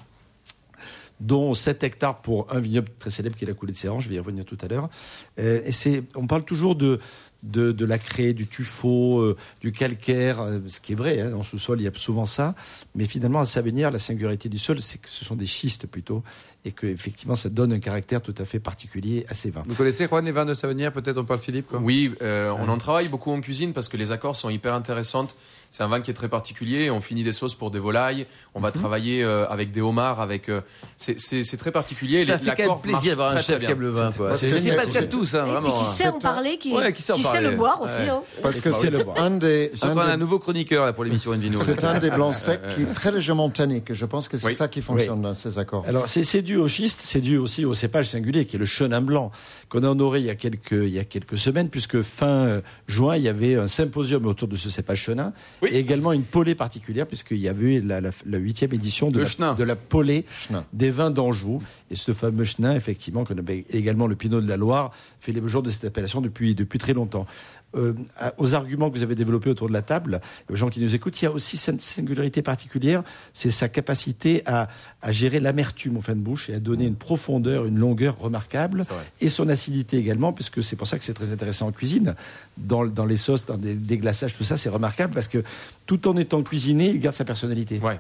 dont 1.21 1.55
7 1.55 1.85
hectares 1.85 2.21
pour 2.23 2.53
un 2.53 2.59
vignoble 2.59 2.89
très 2.99 3.09
célèbre 3.09 3.37
qui 3.37 3.45
est 3.45 3.49
la 3.49 3.55
coulée 3.55 3.71
de 3.73 3.77
Séran, 3.77 4.01
je 4.01 4.09
vais 4.09 4.17
y 4.17 4.19
revenir 4.19 4.45
tout 4.45 4.59
à 4.61 4.67
l'heure. 4.67 4.91
Euh, 5.39 5.61
et 5.65 5.71
c'est, 5.71 6.03
on 6.17 6.27
parle 6.27 6.45
toujours 6.45 6.75
de, 6.75 6.99
de, 7.45 7.73
de 7.73 7.85
la 7.85 7.99
craie, 7.99 8.33
du 8.33 8.47
tuffeau, 8.47 9.21
euh, 9.21 9.37
du 9.61 9.71
calcaire, 9.71 10.41
euh, 10.41 10.59
ce 10.67 10.81
qui 10.81 10.93
est 10.93 10.97
vrai, 10.97 11.21
hein, 11.21 11.31
dans 11.31 11.43
ce 11.43 11.59
sol 11.59 11.81
il 11.81 11.85
y 11.85 11.89
a 11.89 11.91
souvent 11.95 12.25
ça, 12.25 12.55
mais 12.95 13.07
finalement 13.07 13.41
à 13.41 13.45
Savenière, 13.45 13.91
la 13.91 13.99
singularité 13.99 14.49
du 14.49 14.59
sol, 14.59 14.81
c'est 14.81 14.99
que 15.01 15.09
ce 15.11 15.25
sont 15.25 15.37
des 15.37 15.47
schistes 15.47 15.87
plutôt, 15.87 16.23
et 16.65 16.73
que 16.73 16.87
effectivement 16.87 17.35
ça 17.35 17.51
donne 17.51 17.73
un 17.73 17.79
caractère 17.79 18.23
tout 18.23 18.35
à 18.39 18.45
fait 18.45 18.61
particulier 18.61 19.27
à 19.29 19.35
ces 19.35 19.51
vins. 19.51 19.63
Vous 19.67 19.75
connaissez 19.75 20.07
Juan 20.07 20.25
les 20.25 20.33
vins 20.33 20.47
de 20.47 20.55
Savenière 20.55 20.93
Peut-être 20.93 21.19
on 21.19 21.25
parle 21.25 21.41
Philippe 21.41 21.69
quoi 21.69 21.81
Oui, 21.81 22.15
euh, 22.23 22.51
on 22.59 22.69
en 22.69 22.79
travaille 22.79 23.09
beaucoup 23.09 23.31
en 23.31 23.41
cuisine 23.41 23.73
parce 23.73 23.89
que 23.89 23.97
les 23.97 24.11
accords 24.11 24.37
sont 24.37 24.51
hyper 24.51 24.75
intéressantes. 24.75 25.37
C'est 25.77 25.83
un 25.83 25.89
vin 25.89 26.01
qui 26.01 26.13
est 26.13 26.15
très 26.15 26.29
particulier. 26.29 26.89
On 26.89 27.01
finit 27.01 27.25
des 27.25 27.33
sauces 27.33 27.57
pour 27.57 27.73
des 27.73 27.81
volailles. 27.81 28.27
On 28.55 28.61
va 28.61 28.71
travailler 28.71 29.25
euh, 29.25 29.45
avec 29.49 29.73
des 29.73 29.81
homards. 29.81 30.21
Avec 30.21 30.49
euh, 30.49 30.61
c'est- 30.97 31.57
très 31.57 31.73
particulier. 31.73 32.25
Ça 32.25 32.35
Les- 32.37 32.39
fait 32.39 32.45
quand 32.45 32.51
même 32.59 32.59
l'accord 32.69 32.81
plaisir 32.81 33.11
d'avoir 33.17 33.33
un 33.37 33.41
chef 33.41 33.59
qui 33.59 33.73
aime 33.73 33.81
le 33.81 33.89
vin. 33.89 34.13
C'est 34.37 34.77
pas 34.77 34.85
le 34.85 34.93
cas 34.93 35.01
de 35.01 35.07
tous, 35.07 35.35
hein, 35.35 35.47
vraiment. 35.47 35.69
qui 35.69 35.85
sait 35.97 36.07
en 36.07 36.21
parler, 36.21 36.59
qui, 36.59 36.73
Ouais, 36.73 36.93
qui 36.93 37.03
sait 37.03 37.13
en 37.13 37.19
parler. 37.19 37.51
le 37.51 37.57
boire 37.57 37.83
aussi. 37.83 37.93
Ouais. 37.93 38.09
hein. 38.09 38.23
Parce 38.41 38.61
que 38.61 38.71
c'est 38.71 38.93
un 39.19 39.31
des, 39.33 39.73
Je 39.75 39.85
un 39.85 39.95
des- 39.97 40.01
un 40.13 40.17
nouveau 40.17 40.39
chroniqueur 40.39 40.87
là, 40.87 40.93
pour 40.93 41.03
l'émission 41.03 41.33
Invino. 41.33 41.59
c'est 41.59 41.83
un 41.83 41.99
des 41.99 42.11
blancs 42.11 42.37
secs 42.37 42.61
qui 42.77 42.83
est 42.83 42.93
très 42.93 43.11
légèrement 43.11 43.51
tannique. 43.51 43.93
Je 43.93 44.07
pense 44.07 44.29
que 44.29 44.37
c'est 44.37 44.47
Oui. 44.47 44.55
ça 44.55 44.69
qui 44.69 44.81
fonctionne 44.81 45.23
dans 45.23 45.35
ces 45.35 45.59
accords. 45.59 45.85
Alors 45.89 46.05
c'est 46.09 46.43
dû 46.43 46.57
au 46.57 46.69
schiste, 46.69 47.01
c'est 47.03 47.21
dû 47.21 47.37
aussi 47.37 47.65
au 47.65 47.75
cépage 47.75 48.11
singulier 48.11 48.47
qui 48.47 48.55
est 48.55 48.61
le 48.61 48.65
chenin 48.67 49.01
blanc 49.01 49.33
qu'on 49.69 49.83
a 49.83 49.89
honoré 49.89 50.21
il 50.21 50.27
y 50.27 50.31
a 50.31 50.37
quelques 50.37 50.71
il 50.71 50.91
y 50.95 51.01
a 51.01 51.05
quelques 51.05 51.37
semaines 51.37 51.69
puisque 51.69 52.01
fin 52.03 52.27
euh, 52.47 52.61
juin 52.87 53.17
il 53.17 53.23
y 53.25 53.29
avait 53.29 53.57
un 53.57 53.67
symposium 53.67 54.25
autour 54.27 54.47
de 54.47 54.55
ce 54.55 54.71
cépage 54.71 55.03
chenin 55.03 55.33
Oui. 55.65 55.71
et 55.73 55.79
également 55.79 56.13
une 56.13 56.23
polée 56.23 56.55
particulière 56.55 57.07
puisqu'il 57.07 57.39
y 57.39 57.49
avait 57.49 57.81
la 57.81 58.01
la- 58.01 58.11
la 58.27 58.39
huitième 58.39 58.73
édition 58.73 59.11
de 59.11 59.21
la, 59.21 59.27
chenin. 59.27 59.55
de 59.55 59.65
la 59.65 59.77
polée 59.77 60.25
Chenin. 60.47 60.65
des 60.73 60.91
vins 60.91 61.11
d'Anjou 61.11 61.63
et 61.91 61.97
ce 61.97 62.13
fameux 62.13 62.45
chenin 62.45 62.75
effectivement 62.75 63.25
qu'on 63.25 63.37
appelle 63.39 63.65
également 63.71 64.07
le 64.07 64.15
pinot 64.17 64.41
de 64.41 64.49
la 64.49 64.57
Loire 64.57 64.93
fait 65.21 65.33
les 65.33 65.47
jours 65.49 65.63
de 65.63 65.71
cette 65.71 65.85
appellation 65.85 66.21
depuis 66.21 66.55
depuis 66.55 66.79
très 66.79 66.93
longtemps. 66.95 67.27
Euh, 67.77 67.95
aux 68.39 68.55
arguments 68.55 68.91
que 68.91 68.97
vous 68.97 69.03
avez 69.03 69.15
développés 69.15 69.51
autour 69.51 69.69
de 69.69 69.73
la 69.73 69.83
table, 69.83 70.21
aux 70.51 70.55
gens 70.55 70.71
qui 70.71 70.81
nous 70.81 70.95
écoutent, 70.95 71.21
il 71.21 71.25
y 71.25 71.29
a 71.29 71.33
aussi 71.33 71.57
cette 71.57 71.81
singularité 71.81 72.41
particulière, 72.41 73.03
c'est 73.33 73.51
sa 73.51 73.69
capacité 73.69 74.43
à, 74.47 74.69
à 75.03 75.13
gérer 75.13 75.41
l'amertume 75.41 75.97
en 75.97 76.01
fin 76.01 76.15
de 76.15 76.21
bouche 76.21 76.49
et 76.51 76.55
à 76.55 76.61
donner 76.61 76.87
une 76.87 76.95
profondeur, 76.97 77.67
une 77.67 77.79
longueur 77.79 78.19
remarquable, 78.19 78.85
et 79.21 79.29
son 79.29 79.49
acidité 79.49 79.97
également, 79.97 80.33
puisque 80.33 80.63
c'est 80.63 80.77
pour 80.77 80.87
ça 80.87 80.99
que 80.99 81.05
c'est 81.05 81.15
très 81.15 81.33
intéressant 81.33 81.67
en 81.67 81.73
cuisine, 81.73 82.15
dans, 82.57 82.87
dans 82.87 83.07
les 83.07 83.17
sauces, 83.17 83.47
dans 83.47 83.57
des, 83.57 83.75
des 83.75 83.99
glaçages, 83.99 84.37
tout 84.37 84.45
ça, 84.45 84.57
c'est 84.57 84.69
remarquable 84.69 85.13
parce 85.13 85.29
que 85.29 85.43
tout 85.87 86.07
en 86.09 86.17
étant 86.17 86.43
cuisiné, 86.43 86.91
il 86.91 87.01
garde 87.01 87.17
sa 87.17 87.25
personnalité. 87.25 87.81
Ouais. 87.81 87.99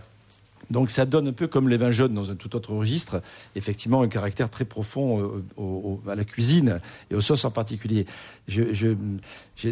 Donc 0.70 0.90
ça 0.90 1.04
donne 1.06 1.28
un 1.28 1.32
peu 1.32 1.46
comme 1.46 1.68
les 1.68 1.76
vins 1.76 1.90
jaunes 1.90 2.14
dans 2.14 2.30
un 2.30 2.34
tout 2.36 2.54
autre 2.56 2.72
registre, 2.72 3.20
effectivement 3.54 4.02
un 4.02 4.08
caractère 4.08 4.48
très 4.50 4.64
profond 4.64 5.20
euh, 5.20 5.42
au- 5.56 6.00
au- 6.04 6.10
à 6.10 6.14
la 6.14 6.24
cuisine 6.24 6.80
et 7.10 7.14
aux 7.14 7.20
sauces 7.20 7.44
en 7.44 7.50
particulier. 7.50 8.06
J'ai 8.48 8.96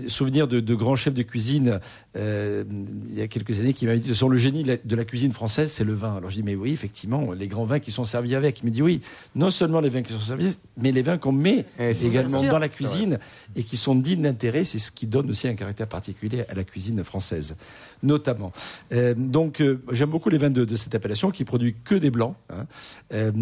souvenir 0.09 0.47
de, 0.49 0.61
de 0.61 0.75
grands 0.75 0.97
chefs 0.97 1.15
de 1.15 1.23
cuisine 1.23 1.81
euh, 2.17 2.65
il 3.09 3.15
y 3.19 3.21
a 3.23 3.27
quelques 3.29 3.59
années 3.59 3.73
qui 3.73 3.87
m'avaient 3.87 3.99
dit 3.99 4.15
sur 4.15 4.29
le 4.29 4.37
génie 4.39 4.63
de 4.65 4.97
la, 4.97 5.05
cuisine 5.05 5.33
française, 5.33 5.73
c'est 5.73 5.85
le 5.85 5.95
vin. 5.95 6.17
Alors 6.17 6.31
je 6.31 6.37
dis 6.37 6.43
mais 6.43 6.55
oui 6.55 6.73
effectivement 6.73 7.33
les 7.33 7.49
grands 7.49 7.65
vins 7.65 7.81
qui 7.81 7.91
sont 7.91 8.05
servis 8.05 8.35
avec. 8.35 8.61
Il 8.61 8.67
me 8.67 8.71
dit 8.71 8.83
oui 8.83 9.01
non 9.35 9.51
seulement 9.51 9.81
les 9.81 9.91
vins 9.91 10.03
qui 10.03 10.13
sont 10.13 10.21
servis, 10.21 10.57
mais 10.77 10.93
les 10.93 11.03
vins 11.03 11.19
qu'on 11.19 11.33
met 11.33 11.65
Eh, 11.79 11.93
également 12.07 12.41
sûr. 12.41 12.51
dans 12.51 12.59
la 12.59 12.69
cuisine 12.69 13.19
et 13.57 13.63
qui 13.63 13.77
sont 13.77 13.95
dignes 13.95 14.23
d'intérêt. 14.23 14.65
C'est 14.65 14.79
ce 14.79 14.93
qui 14.93 15.07
donne 15.07 15.31
aussi 15.31 15.49
un 15.49 15.55
caractère 15.55 15.89
particulier 15.89 16.45
à 16.49 16.55
la 16.55 16.65
cuisine 16.65 17.03
française, 17.05 17.57
notamment. 18.03 18.53
Euh, 18.93 19.15
donc, 19.17 19.61
euh, 19.61 19.83
j'aime 19.91 20.11
beaucoup 20.11 20.29
les 20.31 20.39
vins 20.39 20.51
de, 20.51 20.65
de 20.65 20.77
cette 20.83 20.95
appellation 20.95 21.31
qui 21.31 21.45
produit 21.45 21.75
que 21.85 21.95
des 21.95 22.11
blancs. 22.11 22.37
hein. 22.51 22.67
Euh, 23.15 23.33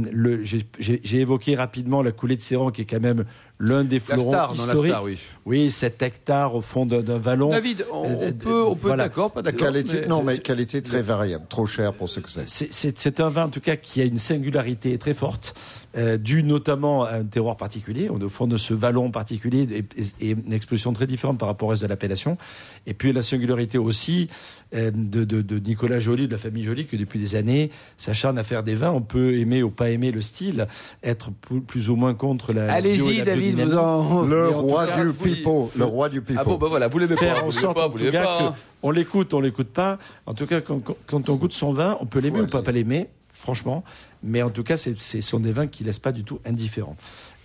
J'ai 0.42 1.20
évoqué 1.20 1.56
rapidement 1.56 2.02
la 2.02 2.12
coulée 2.12 2.36
de 2.36 2.40
Séran 2.40 2.70
qui 2.70 2.82
est 2.82 2.84
quand 2.84 3.00
même 3.00 3.24
l'un 3.58 3.84
des 3.84 3.96
La 3.96 4.00
fleurons 4.00 4.30
star, 4.30 4.48
non, 4.54 4.54
la 4.54 4.72
historiques. 4.72 4.90
star, 4.92 5.04
oui. 5.04 5.18
Oui, 5.44 5.70
7 5.70 6.00
hectares 6.02 6.54
au 6.54 6.60
fond 6.60 6.86
d'un 6.86 7.18
vallon. 7.18 7.50
David, 7.50 7.84
on, 7.92 8.04
Euh, 8.04 8.08
on 8.18 8.22
euh, 8.22 8.32
peut, 8.32 8.64
on 8.64 8.74
peut 8.74 8.86
voilà. 8.88 9.04
d'accord, 9.04 9.30
pas 9.32 9.42
d'accord. 9.42 9.60
Qualité, 9.60 10.00
mais- 10.02 10.06
non, 10.06 10.22
mais 10.22 10.38
qualité 10.38 10.80
très 10.82 11.02
variable, 11.02 11.44
trop 11.48 11.66
cher 11.66 11.92
pour 11.92 12.08
ce 12.08 12.20
que 12.20 12.30
c'est. 12.30 12.48
C'est- 12.48 12.72
C'est 12.72 12.98
c'est 12.98 13.20
un 13.20 13.28
vin 13.28 13.44
en 13.44 13.48
tout 13.50 13.60
cas 13.60 13.76
qui 13.76 14.00
a 14.00 14.04
une 14.04 14.18
singularité 14.18 14.96
très 14.98 15.12
forte, 15.14 15.54
euh, 15.96 16.16
due 16.16 16.42
notamment 16.42 17.04
à 17.04 17.14
un 17.16 17.24
terroir 17.24 17.56
particulier. 17.56 18.08
On 18.10 18.20
est 18.20 18.24
au 18.24 18.28
fond 18.28 18.46
de 18.46 18.56
ce 18.56 18.74
vallon 18.74 19.10
particulier 19.10 19.66
et, 19.70 19.78
et- 20.00 20.28
et 20.28 20.30
une 20.32 20.52
exposition 20.52 20.92
très 20.92 21.06
différente 21.06 21.38
par 21.38 21.48
rapport 21.48 21.68
au 21.68 21.70
reste 21.70 21.82
de 21.82 21.88
l'appellation. 21.88 22.38
Et 22.86 22.94
puis 22.94 23.12
la 23.12 23.22
singularité 23.22 23.76
aussi 23.78 24.28
euh, 24.74 24.90
de, 24.94 25.24
de- 25.24 25.42
de 25.42 25.58
Nicolas 25.58 25.98
Joly, 25.98 26.26
de 26.28 26.32
la 26.32 26.38
famille 26.38 26.62
Joly, 26.62 26.86
que 26.86 26.96
depuis 26.96 27.18
des 27.18 27.34
années 27.34 27.70
s'acharne 27.98 28.38
à 28.38 28.44
faire 28.44 28.62
des 28.62 28.74
vins. 28.76 28.90
On 28.92 29.00
peut 29.02 29.34
aimer 29.34 29.62
ou 29.62 29.70
pas 29.70 29.90
aimer 29.90 30.12
le 30.12 30.22
style, 30.22 30.66
être 31.02 31.30
plus, 31.66 31.90
ou 31.90 31.96
moins 31.96 32.14
contre 32.14 32.52
la. 32.52 32.72
Allez-y, 32.72 33.18
la 33.18 33.24
David, 33.24 33.56
biodynamie. 33.56 33.70
vous 33.72 33.76
en. 33.78 34.22
Le 34.26 34.48
en 34.48 34.60
roi 34.60 34.86
cas, 34.86 35.04
du 35.04 35.12
pipeau, 35.12 35.70
le 35.76 35.84
roi 35.84 36.08
du 36.08 36.20
pipeau. 36.22 36.38
Ah 36.40 36.44
bon, 36.44 36.56
bah 36.56 36.66
voilà, 36.68 36.86
vous 36.88 36.98
l'aimez 36.98 37.14
pas. 37.16 37.20
faire 37.20 37.42
vous 37.44 37.48
en 37.48 37.50
sorte 37.50 37.76
pas, 37.76 37.86
en 37.86 37.90
vous 37.90 37.98
tout 37.98 38.04
l'aimez 38.04 38.12
cas 38.16 38.24
pas, 38.24 38.38
que 38.38 38.42
hein. 38.44 38.54
on 38.84 38.90
l'écoute, 38.92 39.34
on 39.34 39.40
l'écoute 39.40 39.68
pas. 39.70 39.98
En 40.26 40.34
tout 40.34 40.46
cas, 40.46 40.60
quand, 40.60 40.80
quand- 41.06 41.28
on 41.28 41.34
goûte 41.34 41.52
son 41.52 41.72
vin, 41.72 41.96
on 42.00 42.06
peut 42.06 42.20
l'aimer 42.20 42.42
ou 42.42 42.46
pas, 42.46 42.62
pas 42.62 42.70
l'aimer, 42.72 43.08
franchement. 43.40 43.82
Mais 44.22 44.42
en 44.42 44.50
tout 44.50 44.62
cas, 44.62 44.76
c'est- 44.76 45.00
ce 45.00 45.20
sont 45.22 45.40
des 45.40 45.50
vins 45.52 45.66
qui 45.66 45.82
laissent 45.82 45.98
pas 45.98 46.12
du 46.12 46.24
tout 46.24 46.40
indifférents. 46.44 46.94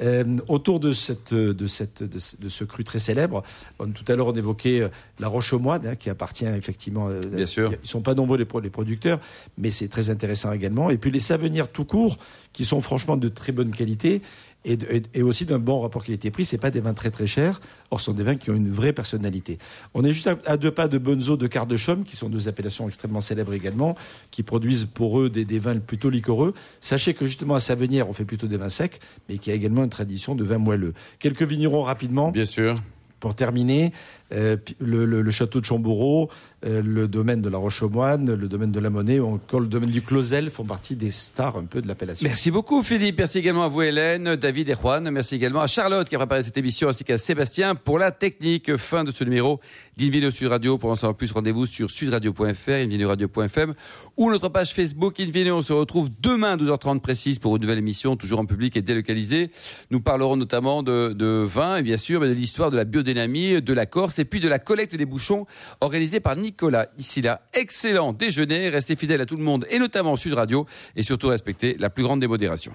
Euh, 0.01 0.37
autour 0.49 0.81
de, 0.81 0.91
cette, 0.91 1.33
de, 1.33 1.67
cette, 1.67 2.03
de, 2.03 2.19
ce- 2.19 2.35
de 2.35 2.49
ce 2.49 2.65
cru 2.65 2.83
très 2.83 2.99
célèbre, 2.99 3.43
bon, 3.79 3.91
tout 3.93 4.03
à 4.11 4.15
l'heure 4.15 4.27
on 4.27 4.33
évoquait 4.35 4.81
euh, 4.81 4.89
la 5.19 5.29
Roche 5.29 5.53
aux 5.53 5.59
Moines, 5.59 5.87
hein, 5.87 5.95
qui 5.95 6.09
appartient 6.09 6.45
effectivement. 6.45 7.07
euh, 7.07 7.21
Bien 7.21 7.45
sûr. 7.47 7.71
Ils 7.81 7.89
sont 7.89 8.01
pas 8.01 8.13
nombreux 8.13 8.37
les, 8.37 8.43
pro- 8.45 8.59
les 8.59 8.69
producteurs, 8.69 9.19
mais 9.57 9.71
c'est 9.71 9.87
très 9.87 10.09
intéressant 10.09 10.51
également. 10.51 10.89
Et 10.89 10.97
puis 10.97 11.11
les 11.11 11.21
Savenières 11.21 11.69
tout 11.71 11.85
court, 11.85 12.17
qui 12.51 12.65
sont 12.65 12.81
franchement 12.81 13.15
de 13.15 13.29
très 13.29 13.53
bonne 13.53 13.71
qualité 13.71 14.21
et, 14.65 14.75
de- 14.77 14.85
et- 14.91 15.03
et 15.13 15.21
aussi 15.21 15.45
d'un 15.45 15.59
bon 15.59 15.79
rapport 15.81 16.03
qualité-prix. 16.03 16.43
C'est 16.43 16.57
pas 16.57 16.71
des 16.71 16.81
vins 16.81 16.93
très 16.93 17.11
très 17.11 17.27
chers. 17.27 17.61
Or, 17.91 17.99
ce 17.99 18.07
sont 18.07 18.13
des 18.13 18.23
vins 18.23 18.35
qui 18.35 18.49
ont 18.49 18.55
une 18.55 18.69
vraie 18.69 18.91
personnalité. 18.91 19.57
On 19.93 20.03
est 20.03 20.11
juste 20.11 20.27
à, 20.27 20.37
à 20.45 20.57
deux 20.57 20.71
pas 20.71 20.87
de 20.87 20.97
Bonzo 20.97 21.37
de 21.37 21.47
Quart 21.47 21.67
de 21.67 21.77
Chaume, 21.77 22.03
qui 22.03 22.15
sont 22.17 22.27
deux 22.29 22.47
appellations 22.49 22.87
extrêmement 22.87 23.21
célèbres 23.21 23.53
également, 23.53 23.95
qui 24.31 24.43
produisent 24.43 24.85
pour 24.85 25.19
eux 25.21 25.29
des, 25.29 25.45
des 25.45 25.59
vins 25.59 25.77
plutôt 25.79 26.09
liquoreux. 26.09 26.53
Sachez 26.81 27.13
que 27.13 27.25
justement 27.25 27.55
à 27.55 27.59
Savenière, 27.59 28.09
on 28.09 28.13
fait 28.13 28.25
plutôt 28.25 28.47
des 28.47 28.57
vins 28.57 28.69
secs, 28.69 28.99
mais 29.29 29.37
qu'il 29.37 29.51
y 29.51 29.53
a 29.53 29.55
également 29.55 29.83
une 29.83 29.89
tradition 29.89 30.35
de 30.35 30.43
vins 30.43 30.57
moelleux. 30.57 30.93
Quelques 31.19 31.43
vignerons 31.43 31.83
rapidement 31.83 32.31
Bien 32.31 32.45
sûr. 32.45 32.73
pour 33.19 33.35
terminer, 33.35 33.91
euh, 34.33 34.57
le, 34.79 35.05
le- 35.05 35.21
le 35.21 35.31
château 35.31 35.59
de 35.61 35.65
Chambourreau, 35.65 36.29
euh, 36.29 36.29
le 36.65 37.07
domaine 37.07 37.41
de 37.41 37.49
la 37.49 37.57
Roche-aux-Moines, 37.57 38.33
le 38.33 38.47
domaine 38.47 38.71
de 38.71 38.79
la 38.79 38.89
Monnaie 38.89 39.19
ou 39.19 39.27
encore 39.27 39.59
le 39.59 39.67
domaine 39.67 39.91
du 39.91 40.01
Closel 40.01 40.49
font 40.49 40.65
partie 40.65 40.95
des 40.95 41.11
stars 41.11 41.57
un 41.57 41.65
peu 41.65 41.81
de 41.81 41.87
l'appellation. 41.87 42.27
Merci 42.27 42.51
beaucoup 42.51 42.81
Philippe, 42.81 43.19
merci 43.19 43.39
également 43.39 43.63
à 43.63 43.67
vous 43.67 43.81
Hélène, 43.81 44.35
David 44.35 44.69
et 44.69 44.75
Juan, 44.75 45.09
merci 45.11 45.35
également 45.35 45.61
à 45.61 45.67
Charlotte 45.67 46.09
qui 46.09 46.15
a 46.15 46.17
préparé 46.17 46.43
cette 46.43 46.57
émission 46.57 46.89
ainsi 46.89 47.03
qu'à 47.03 47.17
Sébastien 47.17 47.75
pour 47.75 47.99
la 47.99 48.11
technique. 48.11 48.75
Fin 48.77 49.03
de 49.03 49.11
ce 49.11 49.23
numéro 49.23 49.59
d'Invino 49.97 50.31
Sud 50.31 50.47
Radio. 50.47 50.77
Pour 50.77 50.89
en 50.89 50.95
savoir 50.95 51.15
plus, 51.15 51.31
rendez-vous 51.31 51.65
sur 51.65 51.89
sudradio.fr, 51.89 52.69
invinoradio.fm 52.69 53.73
ou 54.17 54.31
notre 54.31 54.49
page 54.49 54.73
Facebook 54.73 55.19
Invino. 55.19 55.57
On 55.57 55.61
se 55.61 55.73
retrouve 55.73 56.09
demain 56.21 56.53
à 56.53 56.57
12h30 56.57 56.99
précise 56.99 57.39
pour 57.39 57.55
une 57.55 57.61
nouvelle 57.61 57.77
émission, 57.77 58.15
toujours 58.15 58.39
en 58.39 58.45
public 58.45 58.75
et 58.77 58.81
délocalisée. 58.81 59.51
Nous 59.91 60.01
parlerons 60.01 60.37
notamment 60.37 60.83
de, 60.83 61.43
vin 61.45 61.77
et 61.77 61.83
bien 61.83 61.97
sûr 61.97 62.21
de 62.21 62.27
l'histoire 62.27 62.71
de 62.71 62.77
la 62.77 62.85
biodynamie, 62.85 63.61
de 63.61 63.73
la 63.73 63.85
Corse 63.85 64.19
et 64.19 64.25
puis 64.25 64.39
de 64.39 64.47
la 64.47 64.59
collecte 64.59 64.95
des 64.95 65.05
bouchons 65.05 65.45
organisée 65.81 66.19
par 66.19 66.35
Nicolas. 66.35 66.54
Ici 66.97 67.21
là, 67.21 67.41
excellent 67.53 68.13
déjeuner, 68.13 68.69
restez 68.69 68.95
fidèles 68.95 69.21
à 69.21 69.25
tout 69.25 69.37
le 69.37 69.43
monde 69.43 69.65
et 69.69 69.79
notamment 69.79 70.15
Sud 70.15 70.33
Radio 70.33 70.65
et 70.95 71.03
surtout 71.03 71.27
respectez 71.27 71.75
la 71.77 71.89
plus 71.89 72.03
grande 72.03 72.19
démodération. 72.19 72.73